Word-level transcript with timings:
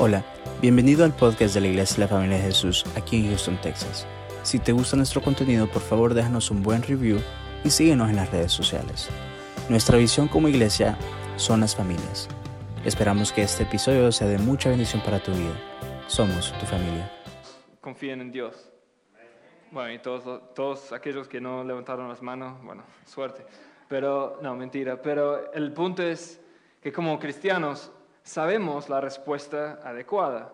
Hola, 0.00 0.24
bienvenido 0.62 1.04
al 1.04 1.12
podcast 1.12 1.54
de 1.54 1.60
la 1.60 1.66
Iglesia 1.66 1.96
de 1.96 2.02
la 2.02 2.08
Familia 2.08 2.36
de 2.36 2.44
Jesús 2.44 2.84
aquí 2.96 3.16
en 3.16 3.30
Houston, 3.30 3.60
Texas. 3.60 4.06
Si 4.44 4.60
te 4.60 4.70
gusta 4.70 4.96
nuestro 4.96 5.20
contenido, 5.20 5.66
por 5.66 5.82
favor 5.82 6.14
déjanos 6.14 6.52
un 6.52 6.62
buen 6.62 6.84
review 6.84 7.18
y 7.64 7.70
síguenos 7.70 8.08
en 8.08 8.14
las 8.14 8.30
redes 8.30 8.52
sociales. 8.52 9.08
Nuestra 9.68 9.98
visión 9.98 10.28
como 10.28 10.46
iglesia 10.46 10.96
son 11.34 11.62
las 11.62 11.74
familias. 11.74 12.28
Esperamos 12.84 13.32
que 13.32 13.42
este 13.42 13.64
episodio 13.64 14.12
sea 14.12 14.28
de 14.28 14.38
mucha 14.38 14.68
bendición 14.68 15.02
para 15.02 15.18
tu 15.18 15.32
vida. 15.32 15.56
Somos 16.06 16.56
tu 16.60 16.66
familia. 16.66 17.10
confíen 17.80 18.20
en 18.20 18.30
Dios. 18.30 18.70
Bueno, 19.72 19.92
y 19.92 19.98
todos, 19.98 20.54
todos 20.54 20.92
aquellos 20.92 21.26
que 21.26 21.40
no 21.40 21.64
levantaron 21.64 22.08
las 22.08 22.22
manos, 22.22 22.62
bueno, 22.62 22.84
suerte. 23.04 23.44
Pero, 23.88 24.38
no, 24.42 24.54
mentira. 24.54 25.02
Pero 25.02 25.52
el 25.52 25.72
punto 25.72 26.04
es 26.04 26.40
que 26.80 26.92
como 26.92 27.18
cristianos 27.18 27.90
sabemos 28.28 28.90
la 28.90 29.00
respuesta 29.00 29.80
adecuada. 29.82 30.52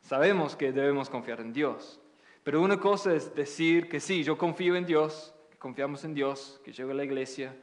Sabemos 0.00 0.56
que 0.56 0.72
debemos 0.72 1.10
confiar 1.10 1.40
en 1.40 1.52
Dios. 1.52 2.00
Pero 2.42 2.62
una 2.62 2.80
cosa 2.80 3.14
es 3.14 3.34
decir 3.34 3.88
que 3.88 4.00
sí, 4.00 4.24
yo 4.24 4.38
confío 4.38 4.74
en 4.76 4.86
Dios, 4.86 5.34
que 5.50 5.58
confiamos 5.58 6.04
en 6.04 6.14
Dios, 6.14 6.58
que 6.64 6.72
llego 6.72 6.90
a 6.90 6.94
la 6.94 7.04
iglesia. 7.04 7.54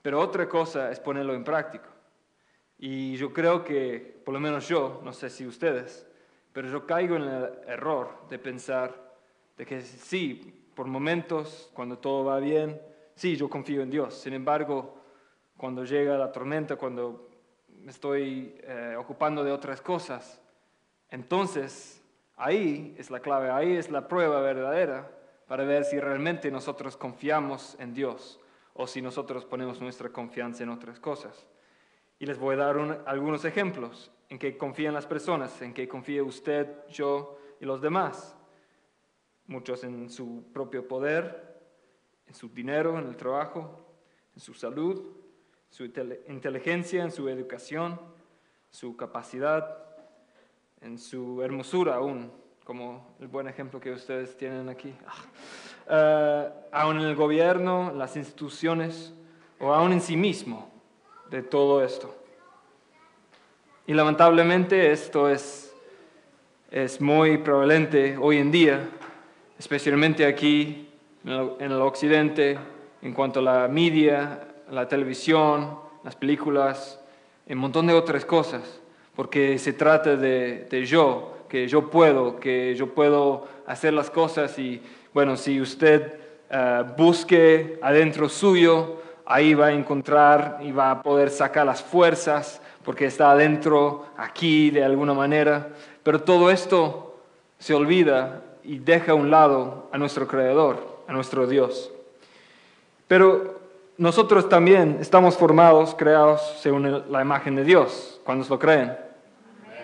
Pero 0.00 0.20
otra 0.20 0.48
cosa 0.48 0.92
es 0.92 1.00
ponerlo 1.00 1.34
en 1.34 1.42
práctica. 1.42 1.88
Y 2.78 3.16
yo 3.16 3.32
creo 3.32 3.64
que, 3.64 4.22
por 4.24 4.32
lo 4.32 4.38
menos 4.38 4.68
yo, 4.68 5.00
no 5.04 5.12
sé 5.12 5.28
si 5.28 5.44
ustedes, 5.44 6.06
pero 6.52 6.68
yo 6.68 6.86
caigo 6.86 7.16
en 7.16 7.22
el 7.22 7.50
error 7.66 8.28
de 8.30 8.38
pensar 8.38 8.94
de 9.56 9.66
que 9.66 9.82
sí, 9.82 10.70
por 10.76 10.86
momentos, 10.86 11.68
cuando 11.74 11.98
todo 11.98 12.24
va 12.24 12.38
bien, 12.38 12.80
sí, 13.16 13.34
yo 13.34 13.50
confío 13.50 13.82
en 13.82 13.90
Dios. 13.90 14.14
Sin 14.14 14.34
embargo, 14.34 15.02
cuando 15.56 15.84
llega 15.84 16.16
la 16.16 16.30
tormenta, 16.30 16.76
cuando 16.76 17.27
me 17.88 17.92
estoy 17.92 18.54
eh, 18.64 18.96
ocupando 18.98 19.42
de 19.42 19.50
otras 19.50 19.80
cosas, 19.80 20.42
entonces 21.08 22.04
ahí 22.36 22.94
es 22.98 23.10
la 23.10 23.20
clave, 23.20 23.48
ahí 23.50 23.78
es 23.78 23.90
la 23.90 24.06
prueba 24.08 24.42
verdadera 24.42 25.10
para 25.46 25.64
ver 25.64 25.86
si 25.86 25.98
realmente 25.98 26.50
nosotros 26.50 26.98
confiamos 26.98 27.76
en 27.80 27.94
Dios 27.94 28.38
o 28.74 28.86
si 28.86 29.00
nosotros 29.00 29.46
ponemos 29.46 29.80
nuestra 29.80 30.10
confianza 30.10 30.64
en 30.64 30.68
otras 30.68 31.00
cosas. 31.00 31.46
Y 32.18 32.26
les 32.26 32.38
voy 32.38 32.56
a 32.56 32.58
dar 32.58 32.76
un- 32.76 32.98
algunos 33.06 33.46
ejemplos 33.46 34.10
en 34.28 34.38
que 34.38 34.58
confían 34.58 34.92
las 34.92 35.06
personas, 35.06 35.62
en 35.62 35.72
que 35.72 35.88
confía 35.88 36.22
usted, 36.22 36.86
yo 36.90 37.38
y 37.58 37.64
los 37.64 37.80
demás. 37.80 38.36
Muchos 39.46 39.82
en 39.82 40.10
su 40.10 40.44
propio 40.52 40.86
poder, 40.86 41.58
en 42.26 42.34
su 42.34 42.50
dinero, 42.50 42.98
en 42.98 43.06
el 43.06 43.16
trabajo, 43.16 43.80
en 44.34 44.40
su 44.40 44.52
salud, 44.52 45.14
su 45.70 45.84
inteligencia, 45.84 47.02
en 47.02 47.10
su 47.10 47.28
educación, 47.28 48.00
su 48.70 48.96
capacidad, 48.96 49.78
en 50.80 50.98
su 50.98 51.42
hermosura 51.42 51.96
aún, 51.96 52.30
como 52.64 53.16
el 53.20 53.28
buen 53.28 53.48
ejemplo 53.48 53.80
que 53.80 53.92
ustedes 53.92 54.36
tienen 54.36 54.68
aquí. 54.68 54.94
Ah. 55.06 55.14
Eh, 55.90 56.52
aún 56.72 57.00
en 57.00 57.06
el 57.06 57.16
gobierno, 57.16 57.92
las 57.94 58.16
instituciones 58.16 59.14
o 59.58 59.72
aún 59.72 59.92
en 59.92 60.00
sí 60.00 60.16
mismo 60.16 60.70
de 61.30 61.42
todo 61.42 61.82
esto. 61.82 62.14
Y 63.86 63.94
lamentablemente 63.94 64.92
esto 64.92 65.30
es, 65.30 65.74
es 66.70 67.00
muy 67.00 67.38
prevalente 67.38 68.18
hoy 68.18 68.36
en 68.36 68.50
día, 68.50 68.88
especialmente 69.58 70.26
aquí 70.26 70.90
en 71.24 71.72
el 71.72 71.80
occidente, 71.80 72.58
en 73.00 73.14
cuanto 73.14 73.40
a 73.40 73.42
la 73.42 73.68
media, 73.68 74.47
la 74.70 74.88
televisión, 74.88 75.78
las 76.04 76.16
películas, 76.16 77.00
un 77.48 77.58
montón 77.58 77.86
de 77.86 77.94
otras 77.94 78.24
cosas, 78.24 78.80
porque 79.16 79.58
se 79.58 79.72
trata 79.72 80.16
de, 80.16 80.66
de 80.70 80.84
yo, 80.84 81.38
que 81.48 81.66
yo 81.66 81.90
puedo, 81.90 82.38
que 82.38 82.74
yo 82.74 82.94
puedo 82.94 83.46
hacer 83.66 83.92
las 83.92 84.10
cosas 84.10 84.58
y 84.58 84.82
bueno, 85.12 85.36
si 85.36 85.60
usted 85.60 86.14
eh, 86.50 86.84
busque 86.96 87.78
adentro 87.82 88.28
suyo, 88.28 89.00
ahí 89.26 89.54
va 89.54 89.66
a 89.66 89.72
encontrar 89.72 90.58
y 90.62 90.72
va 90.72 90.90
a 90.90 91.02
poder 91.02 91.30
sacar 91.30 91.66
las 91.66 91.82
fuerzas, 91.82 92.62
porque 92.84 93.06
está 93.06 93.32
adentro, 93.32 94.06
aquí 94.16 94.70
de 94.70 94.84
alguna 94.84 95.12
manera, 95.12 95.68
pero 96.02 96.22
todo 96.22 96.50
esto 96.50 97.18
se 97.58 97.74
olvida 97.74 98.42
y 98.62 98.78
deja 98.78 99.12
a 99.12 99.14
un 99.14 99.30
lado 99.30 99.88
a 99.92 99.98
nuestro 99.98 100.26
Creador, 100.26 101.02
a 101.06 101.12
nuestro 101.12 101.46
Dios. 101.46 101.90
Pero 103.06 103.57
nosotros 103.98 104.48
también 104.48 104.98
estamos 105.00 105.36
formados, 105.36 105.94
creados 105.96 106.40
según 106.60 107.04
la 107.10 107.20
imagen 107.20 107.56
de 107.56 107.64
Dios. 107.64 108.20
¿Cuántos 108.24 108.48
lo 108.48 108.58
creen? 108.58 108.96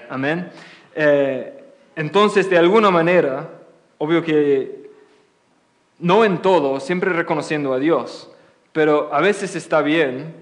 Amén. 0.08 0.50
Eh, 0.94 1.64
entonces, 1.96 2.48
de 2.48 2.56
alguna 2.56 2.92
manera, 2.92 3.50
obvio 3.98 4.22
que 4.22 4.88
no 5.98 6.24
en 6.24 6.40
todo, 6.40 6.78
siempre 6.78 7.12
reconociendo 7.12 7.72
a 7.72 7.80
Dios, 7.80 8.30
pero 8.72 9.12
a 9.12 9.20
veces 9.20 9.56
está 9.56 9.82
bien 9.82 10.32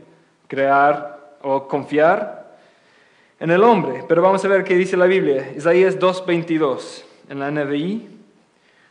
crear 0.48 1.36
o 1.40 1.66
confiar 1.66 2.56
en 3.40 3.50
el 3.50 3.64
hombre. 3.64 4.04
Pero 4.06 4.20
vamos 4.20 4.44
a 4.44 4.48
ver 4.48 4.64
qué 4.64 4.76
dice 4.76 4.98
la 4.98 5.06
Biblia. 5.06 5.50
Isaías 5.56 5.98
2.22 5.98 7.04
en 7.30 7.38
la 7.38 7.50
NBI, 7.50 8.06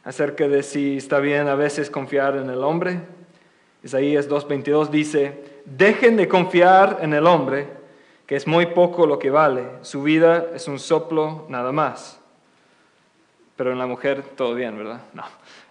acerca 0.04 0.48
de 0.48 0.64
si 0.64 0.98
está 0.98 1.20
bien 1.20 1.48
a 1.48 1.56
veces 1.56 1.92
confiar 1.92 2.36
en 2.36 2.50
el 2.50 2.64
hombre. 2.64 3.21
Isaías 3.84 4.30
2.22 4.30 4.90
dice, 4.90 5.44
dejen 5.66 6.18
de 6.18 6.28
confiar 6.28 7.00
en 7.02 7.14
el 7.14 7.26
hombre, 7.26 7.68
que 8.28 8.36
es 8.36 8.46
muy 8.48 8.68
poco 8.68 9.06
lo 9.08 9.18
que 9.20 9.30
vale. 9.32 9.64
Su 9.82 10.04
vida 10.04 10.46
es 10.54 10.68
un 10.68 10.80
soplo 10.80 11.46
nada 11.50 11.72
más. 11.72 12.20
Pero 13.56 13.72
en 13.72 13.80
la 13.80 13.88
mujer 13.88 14.24
todo 14.36 14.54
bien, 14.56 14.78
¿verdad? 14.78 15.02
No. 15.14 15.24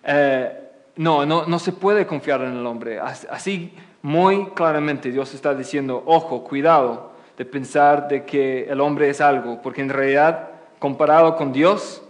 Eh, 0.05 0.53
no, 0.97 1.25
no, 1.25 1.47
no 1.47 1.59
se 1.59 1.73
puede 1.73 2.07
confiar 2.07 2.43
en 2.43 2.57
el 2.57 2.67
hombre. 2.67 2.99
As- 3.01 3.27
Así 3.31 3.73
muy 4.03 4.47
claramente 4.51 5.11
Dios 5.11 5.33
está 5.35 5.55
diciendo, 5.55 6.03
ojo, 6.07 6.43
cuidado 6.45 7.13
de 7.39 7.45
pensar 7.45 8.09
de 8.09 8.25
que 8.25 8.65
el 8.69 8.81
hombre 8.81 9.09
es 9.09 9.21
algo, 9.21 9.63
porque 9.63 9.81
en 9.81 9.89
realidad, 9.89 10.51
comparado 10.79 11.37
con 11.37 11.53
Dios, 11.53 12.03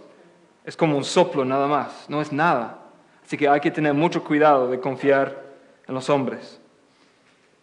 es 0.65 0.75
como 0.75 0.97
un 0.97 1.03
soplo 1.05 1.45
nada 1.45 1.67
más, 1.67 2.05
no 2.09 2.21
es 2.21 2.31
nada. 2.33 2.79
Así 3.25 3.37
que 3.37 3.47
hay 3.47 3.61
que 3.61 3.71
tener 3.71 3.93
mucho 3.93 4.23
cuidado 4.23 4.67
de 4.67 4.79
confiar 4.79 5.50
en 5.87 5.93
los 5.93 6.09
hombres. 6.09 6.59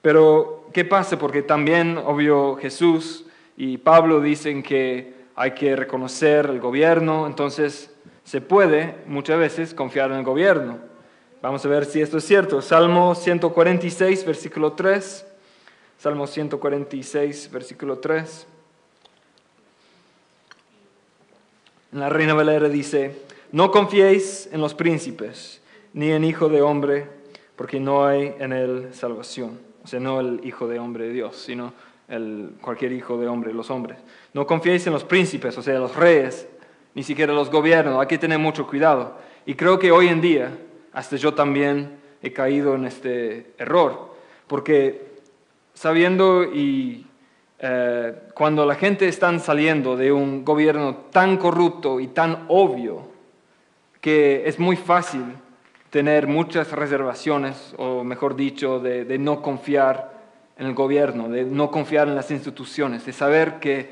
Pero, 0.03 0.67
¿qué 0.73 0.85
pasa? 0.85 1.19
Porque 1.19 1.43
también, 1.43 1.99
obvio, 1.99 2.57
Jesús 2.57 3.27
y 3.57 3.79
Pablo 3.79 4.21
dicen 4.21 4.63
que 4.63 5.15
hay 5.35 5.53
que 5.53 5.77
reconocer 5.77 6.47
el 6.47 6.61
gobierno, 6.61 7.27
entonces 7.27 7.95
se 8.25 8.41
puede 8.41 8.97
muchas 9.07 9.39
veces 9.39 9.75
confiar 9.75 10.11
en 10.11 10.19
el 10.19 10.25
gobierno. 10.25 10.79
Vamos 11.41 11.65
a 11.65 11.69
ver 11.69 11.85
si 11.85 12.01
esto 12.01 12.19
es 12.19 12.25
cierto. 12.25 12.61
Salmo 12.61 13.15
146, 13.15 14.25
versículo 14.25 14.73
3. 14.73 15.27
Salmo 15.99 16.27
146, 16.27 17.51
versículo 17.51 17.99
3. 17.99 18.47
En 21.93 22.01
la 22.01 22.09
Reina 22.09 22.35
Valera 22.35 22.69
dice, 22.69 23.23
no 23.51 23.71
confiéis 23.71 24.49
en 24.53 24.61
los 24.61 24.75
príncipes, 24.75 25.63
ni 25.93 26.11
en 26.11 26.23
hijo 26.23 26.49
de 26.49 26.61
hombre, 26.61 27.18
porque 27.59 27.81
no 27.81 28.07
hay 28.07 28.37
en 28.39 28.53
él 28.53 28.91
salvación. 28.93 29.59
O 29.83 29.89
sea, 29.89 29.99
no 29.99 30.21
el 30.21 30.41
hijo 30.45 30.69
de 30.69 30.79
hombre 30.79 31.09
de 31.09 31.13
Dios, 31.13 31.35
sino 31.35 31.73
el, 32.07 32.53
cualquier 32.61 32.93
hijo 32.93 33.19
de 33.19 33.27
hombre, 33.27 33.53
los 33.53 33.69
hombres. 33.69 33.99
No 34.33 34.47
confiéis 34.47 34.87
en 34.87 34.93
los 34.93 35.03
príncipes, 35.03 35.59
o 35.59 35.63
sea, 35.63 35.77
los 35.81 35.97
reyes, 35.97 36.47
ni 36.95 37.03
siquiera 37.03 37.33
los 37.33 37.51
gobiernos. 37.51 38.01
Hay 38.01 38.07
que 38.07 38.17
tener 38.17 38.39
mucho 38.39 38.65
cuidado. 38.65 39.19
Y 39.45 39.57
creo 39.57 39.77
que 39.77 39.91
hoy 39.91 40.07
en 40.07 40.21
día, 40.21 40.57
hasta 40.93 41.17
yo 41.17 41.35
también 41.35 41.99
he 42.23 42.33
caído 42.33 42.77
en 42.77 42.85
este 42.85 43.51
error, 43.59 44.15
porque 44.47 45.09
sabiendo 45.75 46.45
y 46.45 47.07
eh, 47.59 48.15
cuando 48.35 48.65
la 48.67 48.77
gente 48.77 49.09
está 49.09 49.37
saliendo 49.41 49.97
de 49.97 50.13
un 50.13 50.45
gobierno 50.45 50.95
tan 51.11 51.37
corrupto 51.37 51.99
y 51.99 52.07
tan 52.07 52.45
obvio 52.47 53.09
que 54.01 54.45
es 54.47 54.61
muy 54.61 54.77
fácil 54.77 55.25
tener 55.91 56.27
muchas 56.27 56.73
reservaciones, 56.73 57.75
o 57.79 58.05
mejor 58.05 58.37
dicho, 58.37 58.81
de, 58.81 59.05
de 59.05 59.19
no 59.19 59.43
confiar 59.43 60.19
en 60.59 60.67
el 60.67 60.75
gobierno, 60.75 61.29
de 61.29 61.45
no 61.45 61.71
confiar 61.71 62.09
en 62.09 62.15
las 62.15 62.31
instituciones, 62.31 63.07
de 63.07 63.13
saber 63.13 63.61
que 63.61 63.91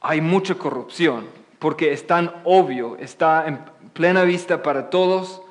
hay 0.00 0.20
mucha 0.20 0.54
corrupción, 0.56 1.26
porque 1.58 1.92
es 1.92 2.06
tan 2.06 2.32
obvio, 2.44 2.96
está 2.98 3.46
en 3.46 3.60
plena 3.92 4.24
vista 4.24 4.62
para 4.62 4.90
todos 4.90 5.42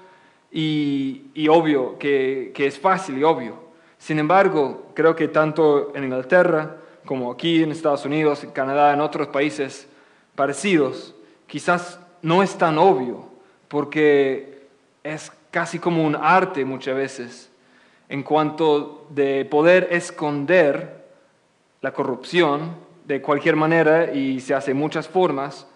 y, 0.52 1.24
y 1.34 1.48
obvio, 1.48 1.98
que, 1.98 2.52
que 2.54 2.68
es 2.68 2.78
fácil 2.78 3.18
y 3.18 3.24
obvio. 3.24 3.64
Sin 3.98 4.20
embargo, 4.20 4.92
creo 4.94 5.16
que 5.16 5.28
tanto 5.30 5.96
en 5.96 6.04
Inglaterra 6.04 6.78
como 7.06 7.32
aquí 7.32 7.64
en 7.64 7.72
Estados 7.72 8.06
Unidos, 8.06 8.44
en 8.44 8.52
Canadá, 8.52 8.94
en 8.94 9.02
otros 9.02 9.28
países 9.28 9.88
parecidos, 10.36 11.16
quizás 11.48 12.00
no 12.22 12.44
es 12.44 12.58
tan 12.58 12.78
obvio, 12.78 13.28
porque 13.68 14.68
es 15.04 15.32
casi 15.54 15.78
como 15.78 16.04
un 16.04 16.16
arte 16.16 16.66
muchas 16.66 16.96
veces 16.96 17.52
en 18.10 18.24
cuanto 18.24 19.06
de 19.12 19.46
poder 19.46 19.88
esconder 19.92 21.06
la 21.80 21.94
corrupción 21.94 22.76
de 23.06 23.22
cualquier 23.22 23.56
manera 23.56 24.12
y 24.12 24.40
se 24.40 24.56
hace 24.56 24.74
muchas 24.74 25.08
formas, 25.08 25.68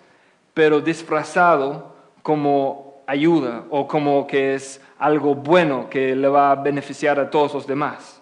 pero 0.55 0.81
disfrazado 0.81 1.93
como 2.23 3.03
ayuda 3.05 3.65
o 3.69 3.87
como 3.87 4.25
que 4.25 4.55
es 4.55 4.81
algo 4.97 5.35
bueno 5.35 5.87
que 5.91 6.15
le 6.15 6.27
va 6.27 6.51
a 6.51 6.55
beneficiar 6.55 7.19
a 7.19 7.29
todos 7.29 7.53
los 7.53 7.67
demás. 7.67 8.19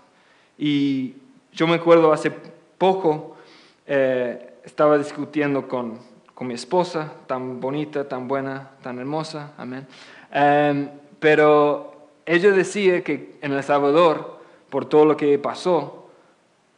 Y 0.58 1.14
yo 1.54 1.68
me 1.68 1.76
acuerdo 1.76 2.12
hace 2.12 2.34
poco, 2.78 3.38
eh, 3.88 4.56
estaba 4.66 4.98
discutiendo 4.98 5.70
con, 5.70 6.00
con, 6.34 6.48
mi 6.48 6.54
esposa, 6.54 7.14
tan 7.28 7.62
bonita, 7.62 8.06
tan 8.10 8.28
buena, 8.28 8.72
tan 8.84 9.00
hermosa, 9.00 9.54
amén. 9.58 9.88
Em, 10.38 10.90
pero 11.26 11.92
ella 12.24 12.52
decía 12.52 13.04
que 13.04 13.38
en 13.42 13.52
El 13.52 13.64
Salvador, 13.64 14.38
por 14.70 14.86
todo 14.86 15.06
lo 15.06 15.18
que 15.18 15.40
pasó, 15.40 16.08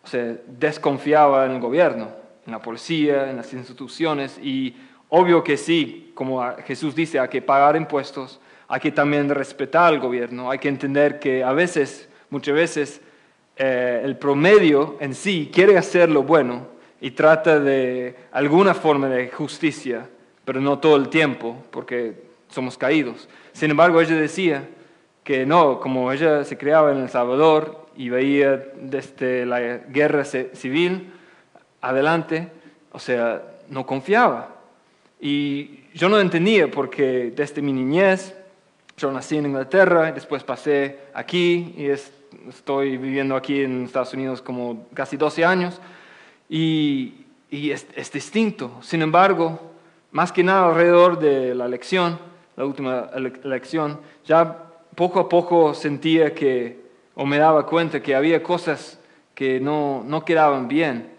se 0.06 0.38
desconfiaba 0.48 1.46
en 1.46 1.52
el 1.52 1.60
gobierno, 1.60 2.08
en 2.46 2.54
la 2.54 2.62
policía, 2.62 3.30
en 3.30 3.36
las 3.36 3.52
instituciones, 3.52 4.40
y 4.42 4.74
obvio 5.10 5.44
que 5.44 5.58
sí, 5.58 6.14
como 6.14 6.42
Jesús 6.66 6.96
dice, 6.96 7.20
hay 7.20 7.28
que 7.28 7.42
pagar 7.42 7.76
impuestos, 7.76 8.40
hay 8.70 8.80
que 8.80 8.94
también 8.94 9.28
respetar 9.28 9.94
al 9.94 10.00
gobierno, 10.00 10.50
hay 10.50 10.60
que 10.60 10.70
entender 10.70 11.20
que 11.20 11.44
a 11.44 11.52
veces, 11.52 12.08
muchas 12.30 12.56
veces, 12.56 13.02
eh, 13.58 14.00
el 14.02 14.16
promedio 14.16 14.96
en 15.02 15.14
sí 15.14 15.52
quiere 15.54 15.78
hacer 15.78 16.10
lo 16.10 16.24
bueno 16.24 16.68
y 17.02 17.12
trata 17.12 17.60
de 17.60 18.16
alguna 18.32 18.74
forma 18.74 19.10
de 19.10 19.28
justicia, 19.28 20.08
pero 20.46 20.62
no 20.62 20.80
todo 20.80 20.96
el 20.96 21.10
tiempo, 21.10 21.58
porque 21.70 22.27
somos 22.50 22.78
caídos. 22.78 23.28
Sin 23.54 23.72
embargo, 23.72 24.02
ella 24.02 24.16
decía 24.16 24.68
que 25.24 25.46
no, 25.46 25.80
como 25.80 26.12
ella 26.12 26.44
se 26.44 26.58
criaba 26.58 26.92
en 26.92 27.00
El 27.00 27.10
Salvador 27.10 27.88
y 27.96 28.10
veía 28.10 28.64
desde 28.80 29.46
la 29.46 29.60
guerra 29.60 30.24
civil 30.24 31.12
adelante, 31.82 32.50
o 32.92 33.00
sea, 33.00 33.42
no 33.70 33.86
confiaba. 33.86 34.56
Y 35.20 35.82
yo 35.94 36.10
no 36.10 36.20
entendía 36.20 36.70
porque 36.70 37.34
desde 37.36 37.62
mi 37.62 37.74
niñez, 37.74 38.36
yo 38.98 39.12
nací 39.12 39.38
en 39.38 39.48
Inglaterra, 39.48 40.12
después 40.12 40.44
pasé 40.44 41.00
aquí 41.14 41.74
y 41.78 41.88
estoy 42.50 42.98
viviendo 42.98 43.36
aquí 43.36 43.62
en 43.62 43.86
Estados 43.86 44.14
Unidos 44.14 44.42
como 44.42 44.88
casi 44.94 45.18
12 45.18 45.46
años 45.46 45.82
y, 46.50 47.26
es, 47.52 47.88
es, 47.96 48.12
distinto. 48.12 48.78
Sin 48.82 49.02
embargo, 49.02 49.60
más 50.12 50.32
que 50.32 50.44
nada 50.44 50.68
alrededor 50.68 51.20
de 51.20 51.56
la 51.56 51.66
elección, 51.66 52.20
la 52.58 52.66
última 52.66 53.10
elección, 53.44 54.00
ya 54.26 54.66
poco 54.96 55.20
a 55.20 55.30
poco 55.30 55.76
sentía 55.76 56.34
que, 56.34 56.82
o 57.14 57.26
me 57.26 57.38
daba 57.38 57.68
cuenta 57.68 58.02
que 58.02 58.16
había 58.16 58.42
cosas 58.42 59.00
que 59.36 59.60
no, 59.60 60.04
no 60.04 60.26
quedaban 60.26 60.68
bien. 60.68 61.12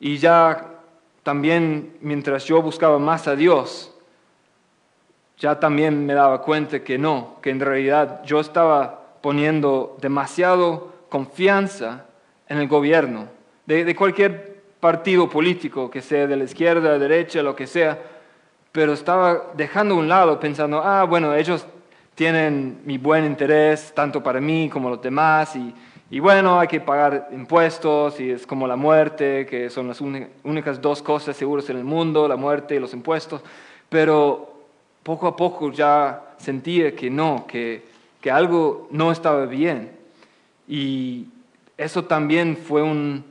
Y 0.00 0.16
ya 0.16 0.80
también 1.22 1.96
mientras 2.00 2.44
yo 2.44 2.60
buscaba 2.60 2.98
más 2.98 3.28
a 3.28 3.36
Dios, 3.36 3.94
ya 5.38 5.60
también 5.60 6.04
me 6.04 6.14
daba 6.14 6.42
cuenta 6.42 6.82
que 6.82 6.98
no, 6.98 7.36
que 7.40 7.50
en 7.50 7.60
realidad 7.60 8.24
yo 8.24 8.40
estaba 8.40 9.18
poniendo 9.22 9.96
demasiado 10.00 10.92
confianza 11.08 12.06
en 12.48 12.58
el 12.58 12.66
gobierno, 12.66 13.28
de, 13.66 13.84
de 13.84 13.94
cualquier 13.94 14.62
partido 14.80 15.30
político, 15.30 15.88
que 15.88 16.02
sea 16.02 16.26
de 16.26 16.36
la 16.36 16.42
izquierda, 16.42 16.98
derecha, 16.98 17.40
lo 17.40 17.54
que 17.54 17.68
sea, 17.68 18.11
pero 18.72 18.94
estaba 18.94 19.50
dejando 19.54 19.94
a 19.94 19.98
un 19.98 20.08
lado 20.08 20.40
pensando, 20.40 20.82
ah, 20.82 21.04
bueno, 21.04 21.34
ellos 21.34 21.66
tienen 22.14 22.80
mi 22.84 22.96
buen 22.98 23.24
interés, 23.24 23.92
tanto 23.94 24.22
para 24.22 24.40
mí 24.40 24.70
como 24.70 24.88
los 24.88 25.00
demás, 25.00 25.54
y, 25.54 25.74
y 26.10 26.20
bueno, 26.20 26.58
hay 26.58 26.68
que 26.68 26.80
pagar 26.80 27.28
impuestos, 27.32 28.18
y 28.18 28.30
es 28.30 28.46
como 28.46 28.66
la 28.66 28.76
muerte, 28.76 29.46
que 29.46 29.68
son 29.68 29.88
las 29.88 30.00
únicas 30.00 30.80
dos 30.80 31.02
cosas 31.02 31.36
seguras 31.36 31.68
en 31.68 31.76
el 31.76 31.84
mundo, 31.84 32.26
la 32.26 32.36
muerte 32.36 32.74
y 32.74 32.80
los 32.80 32.94
impuestos, 32.94 33.42
pero 33.88 34.52
poco 35.02 35.26
a 35.26 35.36
poco 35.36 35.70
ya 35.70 36.34
sentía 36.38 36.94
que 36.96 37.10
no, 37.10 37.46
que, 37.46 37.82
que 38.20 38.30
algo 38.30 38.88
no 38.90 39.12
estaba 39.12 39.44
bien. 39.46 39.90
Y 40.66 41.26
eso 41.76 42.04
también 42.04 42.56
fue 42.56 42.82
un, 42.82 43.24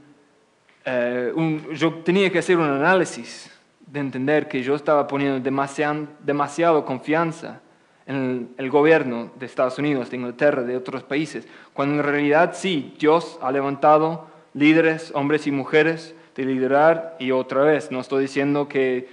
eh, 0.86 1.34
yo 1.74 1.94
tenía 1.96 2.30
que 2.32 2.40
hacer 2.40 2.58
un 2.58 2.70
análisis 2.70 3.51
de 3.92 4.00
entender 4.00 4.48
que 4.48 4.64
yo 4.64 4.76
estaba 4.76 5.06
poniendo 5.06 5.40
demasiado, 5.40 6.86
confianza 6.86 7.60
en 8.06 8.54
el, 8.58 8.70
gobierno 8.70 9.32
de 9.36 9.46
Estados 9.46 9.78
Unidos, 9.80 10.10
de 10.10 10.18
Inglaterra, 10.18 10.64
de 10.64 10.78
otros 10.78 11.04
países, 11.04 11.46
cuando 11.74 11.96
en 11.96 12.04
realidad 12.04 12.52
sí, 12.54 12.96
Dios 12.98 13.38
ha 13.42 13.52
levantado 13.52 14.28
líderes, 14.54 15.12
hombres 15.14 15.46
y 15.46 15.52
mujeres, 15.52 16.16
de 16.36 16.46
liderar 16.46 17.18
y 17.20 17.32
otra 17.32 17.64
vez, 17.64 17.92
no 17.92 18.00
estoy 18.00 18.22
diciendo 18.22 18.70
que 18.70 19.10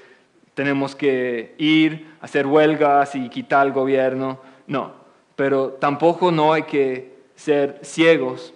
tenemos 0.55 0.95
que 0.95 1.57
ir, 1.59 2.15
a 2.21 2.27
hacer 2.27 2.47
huelgas 2.47 3.17
y 3.17 3.29
quitar 3.29 3.67
el 3.67 3.73
gobierno, 3.73 4.39
no, 4.69 4.93
pero 5.35 5.71
tampoco 5.71 6.31
no 6.31 6.53
hay 6.53 6.63
que 6.63 7.17
ser 7.35 7.81
ciegos 7.83 8.55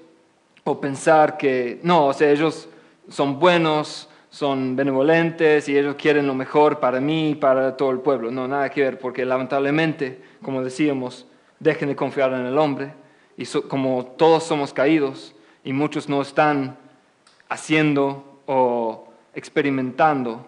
o 0.62 0.80
pensar 0.80 1.36
que, 1.36 1.80
no, 1.82 2.06
o 2.06 2.12
sea, 2.12 2.30
ellos 2.30 2.68
son 3.08 3.40
buenos, 3.40 4.08
son 4.32 4.76
benevolentes 4.76 5.68
y 5.68 5.76
ellos 5.76 5.94
quieren 5.96 6.26
lo 6.26 6.34
mejor 6.34 6.80
para 6.80 7.00
mí 7.00 7.32
y 7.32 7.34
para 7.34 7.76
todo 7.76 7.90
el 7.90 7.98
pueblo. 7.98 8.30
No, 8.30 8.48
nada 8.48 8.70
que 8.70 8.80
ver, 8.80 8.98
porque 8.98 9.26
lamentablemente, 9.26 10.22
como 10.40 10.64
decíamos, 10.64 11.26
dejen 11.60 11.90
de 11.90 11.96
confiar 11.96 12.32
en 12.32 12.46
el 12.46 12.56
hombre 12.56 12.94
y 13.36 13.44
como 13.68 14.06
todos 14.16 14.44
somos 14.44 14.72
caídos 14.72 15.34
y 15.62 15.74
muchos 15.74 16.08
no 16.08 16.22
están 16.22 16.78
haciendo 17.50 18.40
o 18.46 19.12
experimentando 19.34 20.46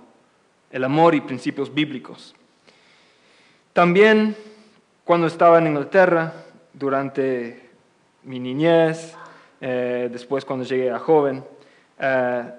el 0.71 0.83
amor 0.83 1.15
y 1.15 1.21
principios 1.21 1.73
bíblicos. 1.73 2.35
También 3.75 4.35
cuando 5.05 5.27
estaba 5.27 5.59
en 5.59 5.67
Inglaterra, 5.67 6.33
durante 6.73 7.69
mi 8.23 8.41
niñez, 8.41 9.15
eh, 9.61 10.09
después 10.11 10.47
cuando 10.47 10.65
llegué 10.65 10.91
a 10.91 10.99
joven, 10.99 11.45
eh, 11.99 12.51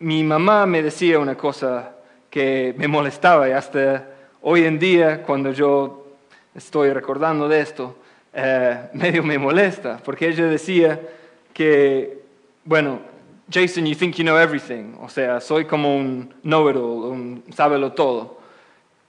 mi 0.00 0.22
mamá 0.22 0.66
me 0.66 0.82
decía 0.82 1.18
una 1.18 1.36
cosa 1.36 1.92
que 2.30 2.74
me 2.76 2.86
molestaba 2.86 3.48
y 3.48 3.52
hasta 3.52 4.06
hoy 4.42 4.64
en 4.64 4.78
día 4.78 5.22
cuando 5.22 5.50
yo 5.52 6.06
estoy 6.54 6.92
recordando 6.92 7.48
de 7.48 7.60
esto, 7.60 7.96
eh, 8.32 8.90
medio 8.92 9.22
me 9.22 9.38
molesta, 9.38 9.98
porque 10.04 10.28
ella 10.28 10.46
decía 10.46 11.00
que, 11.52 12.18
bueno, 12.64 13.00
Jason, 13.50 13.86
you 13.86 13.94
think 13.94 14.14
you 14.16 14.24
know 14.24 14.36
everything, 14.36 14.94
o 15.00 15.08
sea, 15.08 15.40
soy 15.40 15.64
como 15.64 15.96
un 15.96 16.32
know-it-all, 16.42 17.10
un 17.10 17.42
sábelo 17.54 17.92
todo. 17.92 18.38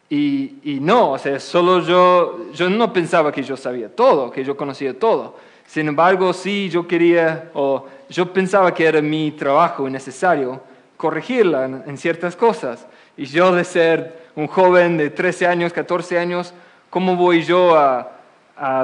Y, 0.10 0.55
y, 0.63 0.79
no, 0.79 1.12
o 1.12 1.17
sea, 1.19 1.39
solo 1.39 1.81
yo, 1.81 2.51
yo 2.53 2.67
no 2.67 2.91
pensaba 2.91 3.31
que 3.31 3.43
yo 3.43 3.55
sabía 3.55 3.93
todo, 3.96 4.31
que 4.31 4.43
yo 4.43 4.58
conocía 4.58 4.98
todo. 4.98 5.36
Sin 5.67 5.88
embargo, 5.88 6.34
sí, 6.34 6.67
yo 6.67 6.88
quería, 6.88 7.51
o 7.53 7.86
yo 8.10 8.34
pensaba 8.34 8.74
que 8.74 8.86
era 8.86 9.03
mi 9.03 9.29
trabajo 9.31 9.88
necesario 9.88 10.63
corregirla 11.00 11.63
en, 11.63 11.98
ciertas 11.98 12.36
cosas. 12.36 12.86
Y 13.15 13.24
yo 13.24 13.53
de 13.53 13.63
ser 13.63 14.27
un 14.36 14.48
joven 14.48 14.98
de 14.98 15.10
13 15.10 15.48
años, 15.48 15.72
14 15.72 16.20
años, 16.20 16.53
¿cómo 16.89 17.15
voy 17.15 17.44
yo 17.44 17.77
a, 17.77 18.15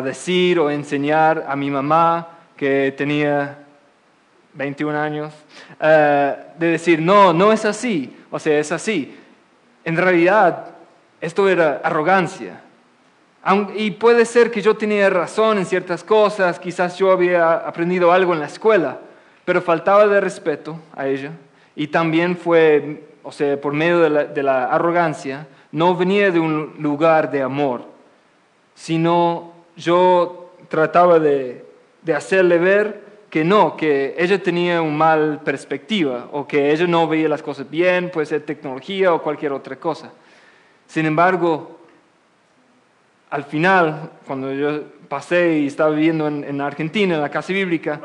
decir 0.01 0.57
o 0.57 0.71
enseñar 0.71 1.43
a 1.45 1.57
mi 1.57 1.69
mamá 1.69 2.29
que 2.55 2.93
tenía 2.97 3.57
21 4.53 4.97
años, 4.97 5.33
eh, 5.81 6.35
de 6.57 6.67
decir, 6.67 7.01
no, 7.01 7.33
no 7.33 7.51
es 7.51 7.65
así, 7.65 8.15
o 8.31 8.39
sea, 8.39 8.57
es 8.57 8.71
así. 8.71 9.19
En 9.83 9.97
realidad, 9.97 10.67
esto 11.19 11.49
era 11.49 11.81
arrogancia. 11.83 12.61
Y 13.75 13.91
puede 13.91 14.23
ser 14.23 14.49
que 14.49 14.61
yo 14.61 14.77
tenía 14.77 15.09
razón 15.09 15.57
en 15.57 15.65
ciertas 15.65 16.05
cosas, 16.05 16.57
quizás 16.57 16.97
yo 16.97 17.11
había 17.11 17.55
aprendido 17.55 18.13
algo 18.13 18.31
en 18.31 18.39
la 18.39 18.45
escuela, 18.45 18.99
pero 19.43 19.61
faltaba 19.61 20.07
de 20.07 20.21
respeto 20.21 20.79
a 20.95 21.07
ella. 21.07 21.33
Y 21.75 21.87
también 21.87 22.37
fue, 22.37 23.03
o 23.23 23.31
sea, 23.31 23.59
por 23.59 23.73
medio 23.73 23.99
de 23.99 24.43
la, 24.43 24.65
arrogancia, 24.65 25.47
no 25.71 25.95
venía 25.95 26.31
de 26.31 26.39
un 26.39 26.75
lugar 26.79 27.31
de 27.31 27.41
amor, 27.41 27.85
sino 28.73 29.53
yo 29.75 30.53
trataba 30.69 31.19
de, 31.19 31.65
hacerle 32.15 32.57
ver 32.57 33.03
que 33.29 33.43
no, 33.43 33.75
que 33.75 34.15
ella 34.17 34.41
tenía 34.41 34.81
una 34.81 34.95
mal 34.95 35.41
perspectiva 35.43 36.29
o 36.31 36.47
que 36.47 36.71
ella 36.71 36.87
no 36.87 37.07
veía 37.07 37.27
las 37.27 37.41
cosas 37.41 37.69
bien, 37.69 38.09
puede 38.09 38.27
ser 38.27 38.43
tecnología 38.43 39.13
o 39.13 39.21
cualquier 39.21 39.51
otra 39.51 39.75
cosa. 39.75 40.11
Sin 40.87 41.05
embargo, 41.05 41.79
al 43.29 43.43
final, 43.43 44.11
cuando 44.25 44.53
yo 44.53 44.83
pasé 45.09 45.59
y 45.59 45.67
estaba 45.67 45.89
viviendo 45.89 46.27
en, 46.27 46.61
Argentina, 46.61 47.15
en 47.15 47.21
la 47.21 47.29
casa 47.29 47.51
bíblica, 47.51 47.99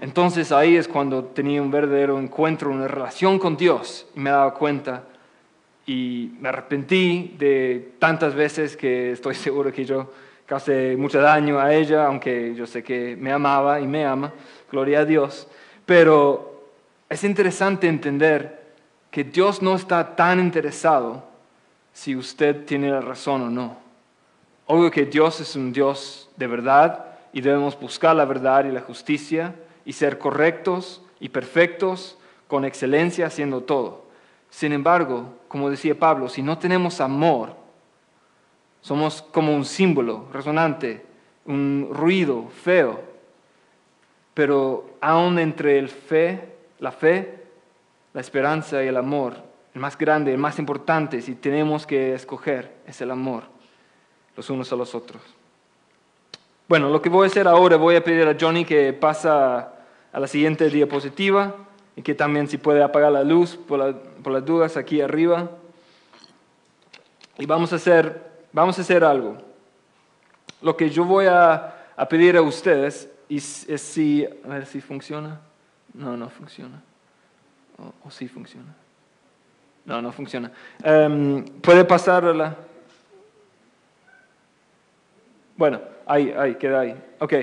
entonces 0.00 0.52
ahí 0.52 0.76
es 0.76 0.88
cuando 0.88 1.24
tenía 1.24 1.62
un 1.62 1.70
verdadero 1.70 2.18
encuentro, 2.18 2.70
una 2.70 2.88
relación 2.88 3.38
con 3.38 3.56
Dios 3.56 4.06
y 4.14 4.20
me 4.20 4.30
daba 4.30 4.52
cuenta 4.54 5.04
y 5.86 6.32
me 6.40 6.48
arrepentí 6.48 7.34
de 7.38 7.94
tantas 7.98 8.34
veces 8.34 8.76
que 8.76 9.12
estoy 9.12 9.34
seguro 9.34 9.72
que 9.72 9.84
yo 9.84 10.10
causé 10.46 10.96
mucho 10.96 11.20
daño 11.20 11.58
a 11.58 11.74
ella, 11.74 12.06
aunque 12.06 12.54
yo 12.54 12.66
sé 12.66 12.82
que 12.82 13.16
me 13.16 13.32
amaba 13.32 13.80
y 13.80 13.86
me 13.86 14.04
ama, 14.04 14.32
gloria 14.70 15.00
a 15.00 15.04
Dios. 15.04 15.48
Pero 15.86 16.68
es 17.08 17.24
interesante 17.24 17.88
entender 17.88 18.64
que 19.10 19.24
Dios 19.24 19.62
no 19.62 19.74
está 19.74 20.16
tan 20.16 20.40
interesado 20.40 21.24
si 21.92 22.16
usted 22.16 22.64
tiene 22.64 22.90
la 22.90 23.00
razón 23.00 23.42
o 23.42 23.50
no. 23.50 23.78
Obvio 24.66 24.90
que 24.90 25.06
Dios 25.06 25.40
es 25.40 25.54
un 25.56 25.72
Dios 25.72 26.28
de 26.36 26.46
verdad 26.46 27.04
y 27.32 27.40
debemos 27.40 27.78
buscar 27.78 28.16
la 28.16 28.24
verdad 28.24 28.64
y 28.64 28.72
la 28.72 28.80
justicia 28.80 29.54
y 29.84 29.92
ser 29.92 30.18
correctos 30.18 31.02
y 31.20 31.28
perfectos 31.28 32.18
con 32.48 32.64
excelencia 32.64 33.26
haciendo 33.26 33.62
todo. 33.62 34.04
Sin 34.50 34.72
embargo, 34.72 35.34
como 35.48 35.70
decía 35.70 35.98
Pablo, 35.98 36.28
si 36.28 36.42
no 36.42 36.58
tenemos 36.58 37.00
amor, 37.00 37.56
somos 38.80 39.22
como 39.22 39.54
un 39.54 39.64
símbolo 39.64 40.28
resonante, 40.32 41.04
un 41.46 41.88
ruido 41.92 42.48
feo. 42.48 43.00
Pero 44.34 44.96
aún 45.00 45.38
entre 45.38 45.78
el 45.78 45.88
fe, 45.88 46.54
la 46.80 46.92
fe, 46.92 47.44
la 48.12 48.20
esperanza 48.20 48.82
y 48.84 48.88
el 48.88 48.96
amor, 48.96 49.36
el 49.74 49.80
más 49.80 49.96
grande, 49.98 50.32
el 50.32 50.38
más 50.38 50.58
importante, 50.58 51.22
si 51.22 51.34
tenemos 51.34 51.86
que 51.86 52.14
escoger, 52.14 52.72
es 52.86 53.00
el 53.00 53.10
amor, 53.10 53.44
los 54.36 54.50
unos 54.50 54.72
a 54.72 54.76
los 54.76 54.94
otros. 54.94 55.22
Bueno, 56.66 56.88
lo 56.88 57.02
que 57.02 57.10
voy 57.10 57.24
a 57.24 57.30
hacer 57.30 57.46
ahora, 57.46 57.76
voy 57.76 57.94
a 57.96 58.02
pedir 58.02 58.26
a 58.26 58.36
Johnny 58.40 58.64
que 58.64 58.94
pasa 58.94 59.74
a 60.10 60.20
la 60.20 60.26
siguiente 60.26 60.70
diapositiva 60.70 61.54
y 61.94 62.00
que 62.00 62.14
también 62.14 62.48
si 62.48 62.56
puede 62.56 62.82
apagar 62.82 63.12
la 63.12 63.22
luz 63.22 63.56
por, 63.56 63.78
las 63.78 64.46
dudas 64.46 64.78
aquí 64.78 65.02
arriba. 65.02 65.50
Y 67.36 67.44
vamos 67.44 67.72
a 67.74 67.76
hacer, 67.76 68.30
vamos 68.50 68.78
a 68.78 68.80
hacer 68.80 69.04
algo. 69.04 69.36
Lo 70.62 70.74
que 70.74 70.88
yo 70.88 71.04
voy 71.04 71.26
a, 71.26 71.74
pedir 72.08 72.36
a 72.38 72.42
ustedes 72.42 73.10
es, 73.28 73.66
si, 73.76 74.24
a 74.24 74.48
ver 74.48 74.64
si 74.64 74.80
funciona. 74.80 75.40
No, 75.92 76.16
no 76.16 76.30
funciona. 76.30 76.82
O, 77.76 78.08
o 78.08 78.10
sí 78.10 78.26
funciona. 78.26 78.74
No, 79.84 80.00
no 80.00 80.12
funciona. 80.12 80.50
Em, 80.82 81.44
¿Puede 81.60 81.84
pasar 81.84 82.24
la...? 82.24 82.56
Bueno, 85.56 85.93
ahí, 86.06 86.34
ahí, 86.36 86.54
queda 86.56 86.80
ahí. 86.80 86.96
Ok. 87.18 87.34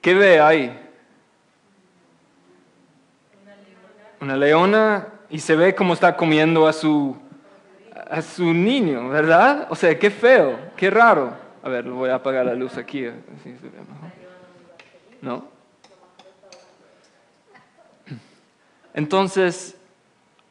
¿Qué 0.00 0.14
ve 0.14 0.40
ahí? 0.40 0.78
Una 4.20 4.36
leona 4.36 5.08
y 5.28 5.38
se 5.38 5.56
ve 5.56 5.74
cómo 5.74 5.94
está 5.94 6.16
comiendo 6.16 6.66
a 6.66 6.72
su, 6.72 7.16
a 8.08 8.22
su 8.22 8.52
niño, 8.54 9.08
¿verdad? 9.08 9.66
O 9.70 9.74
sea, 9.74 9.98
qué 9.98 10.10
feo, 10.10 10.58
qué 10.76 10.90
raro. 10.90 11.34
A 11.62 11.68
ver, 11.68 11.84
voy 11.84 12.10
a 12.10 12.16
apagar 12.16 12.46
la 12.46 12.54
luz 12.54 12.76
aquí. 12.76 13.06
¿No? 15.20 15.48
Entonces, 18.94 19.76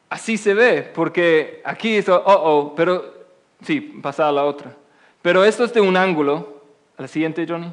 así 0.08 0.36
se 0.36 0.54
ve, 0.54 0.82
porque 0.94 1.60
aquí 1.64 1.96
es, 1.96 2.08
oh, 2.08 2.22
oh, 2.24 2.74
pero, 2.76 3.14
sí, 3.62 3.80
pasa 3.80 4.28
a 4.28 4.32
la 4.32 4.44
otra. 4.44 4.72
Pero 5.22 5.44
esto 5.44 5.64
es 5.64 5.72
de 5.72 5.80
un 5.80 5.96
ángulo. 5.96 6.55
¿A 6.96 7.02
la 7.02 7.08
siguiente, 7.08 7.46
Johnny? 7.46 7.70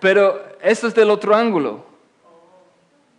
Pero 0.00 0.40
esto 0.62 0.86
es 0.86 0.94
del 0.94 1.10
otro 1.10 1.34
ángulo. 1.34 1.84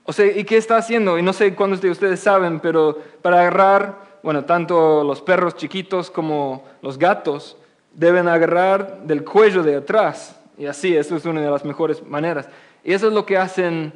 O 0.04 0.14
sea, 0.14 0.26
¿y 0.26 0.44
qué 0.44 0.58
está 0.58 0.78
haciendo? 0.78 1.20
Y 1.20 1.22
no 1.22 1.34
sé 1.34 1.54
cuántos 1.54 1.82
de 1.82 1.92
ustedes 1.92 2.20
saben, 2.20 2.60
pero 2.60 2.98
para 3.22 3.42
agarrar, 3.42 4.20
bueno, 4.24 4.46
tanto 4.46 5.04
los 5.04 5.22
perros 5.22 5.56
chiquitos 5.56 6.10
como 6.10 6.66
los 6.82 6.98
gatos 6.98 7.58
deben 7.94 8.28
agarrar 8.28 9.04
del 9.04 9.24
cuello 9.24 9.62
de 9.62 9.76
atrás. 9.76 10.36
Y 10.58 10.66
así, 10.66 10.96
eso 10.96 11.16
es 11.16 11.26
una 11.26 11.42
de 11.42 11.52
las 11.52 11.64
mejores 11.64 12.04
maneras. 12.04 12.50
Y 12.84 12.94
eso 12.94 13.08
es 13.08 13.14
lo 13.14 13.26
que 13.26 13.38
hacen, 13.38 13.94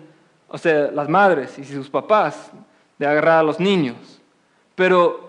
o 0.48 0.58
sea, 0.58 0.92
las 0.92 1.10
madres 1.10 1.58
y 1.58 1.64
sus 1.64 1.90
papás, 1.90 2.52
de 3.00 3.08
agarrar 3.08 3.40
a 3.40 3.44
los 3.44 3.60
niños. 3.60 4.22
Pero 4.76 5.23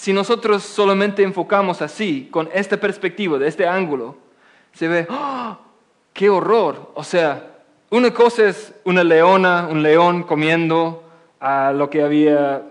si 0.00 0.14
nosotros 0.14 0.62
solamente 0.62 1.22
enfocamos 1.22 1.82
así, 1.82 2.30
con 2.30 2.48
esta 2.54 2.78
perspectiva, 2.78 3.36
de 3.36 3.48
este 3.48 3.66
ángulo, 3.66 4.16
se 4.72 4.88
ve, 4.88 5.06
¡oh! 5.10 5.58
¡Qué 6.14 6.30
horror! 6.30 6.90
O 6.94 7.04
sea, 7.04 7.58
una 7.90 8.10
cosa 8.10 8.48
es 8.48 8.72
una 8.84 9.04
leona, 9.04 9.68
un 9.70 9.82
león 9.82 10.22
comiendo 10.22 11.04
a 11.38 11.72
lo 11.72 11.90
que 11.90 12.02
había, 12.02 12.62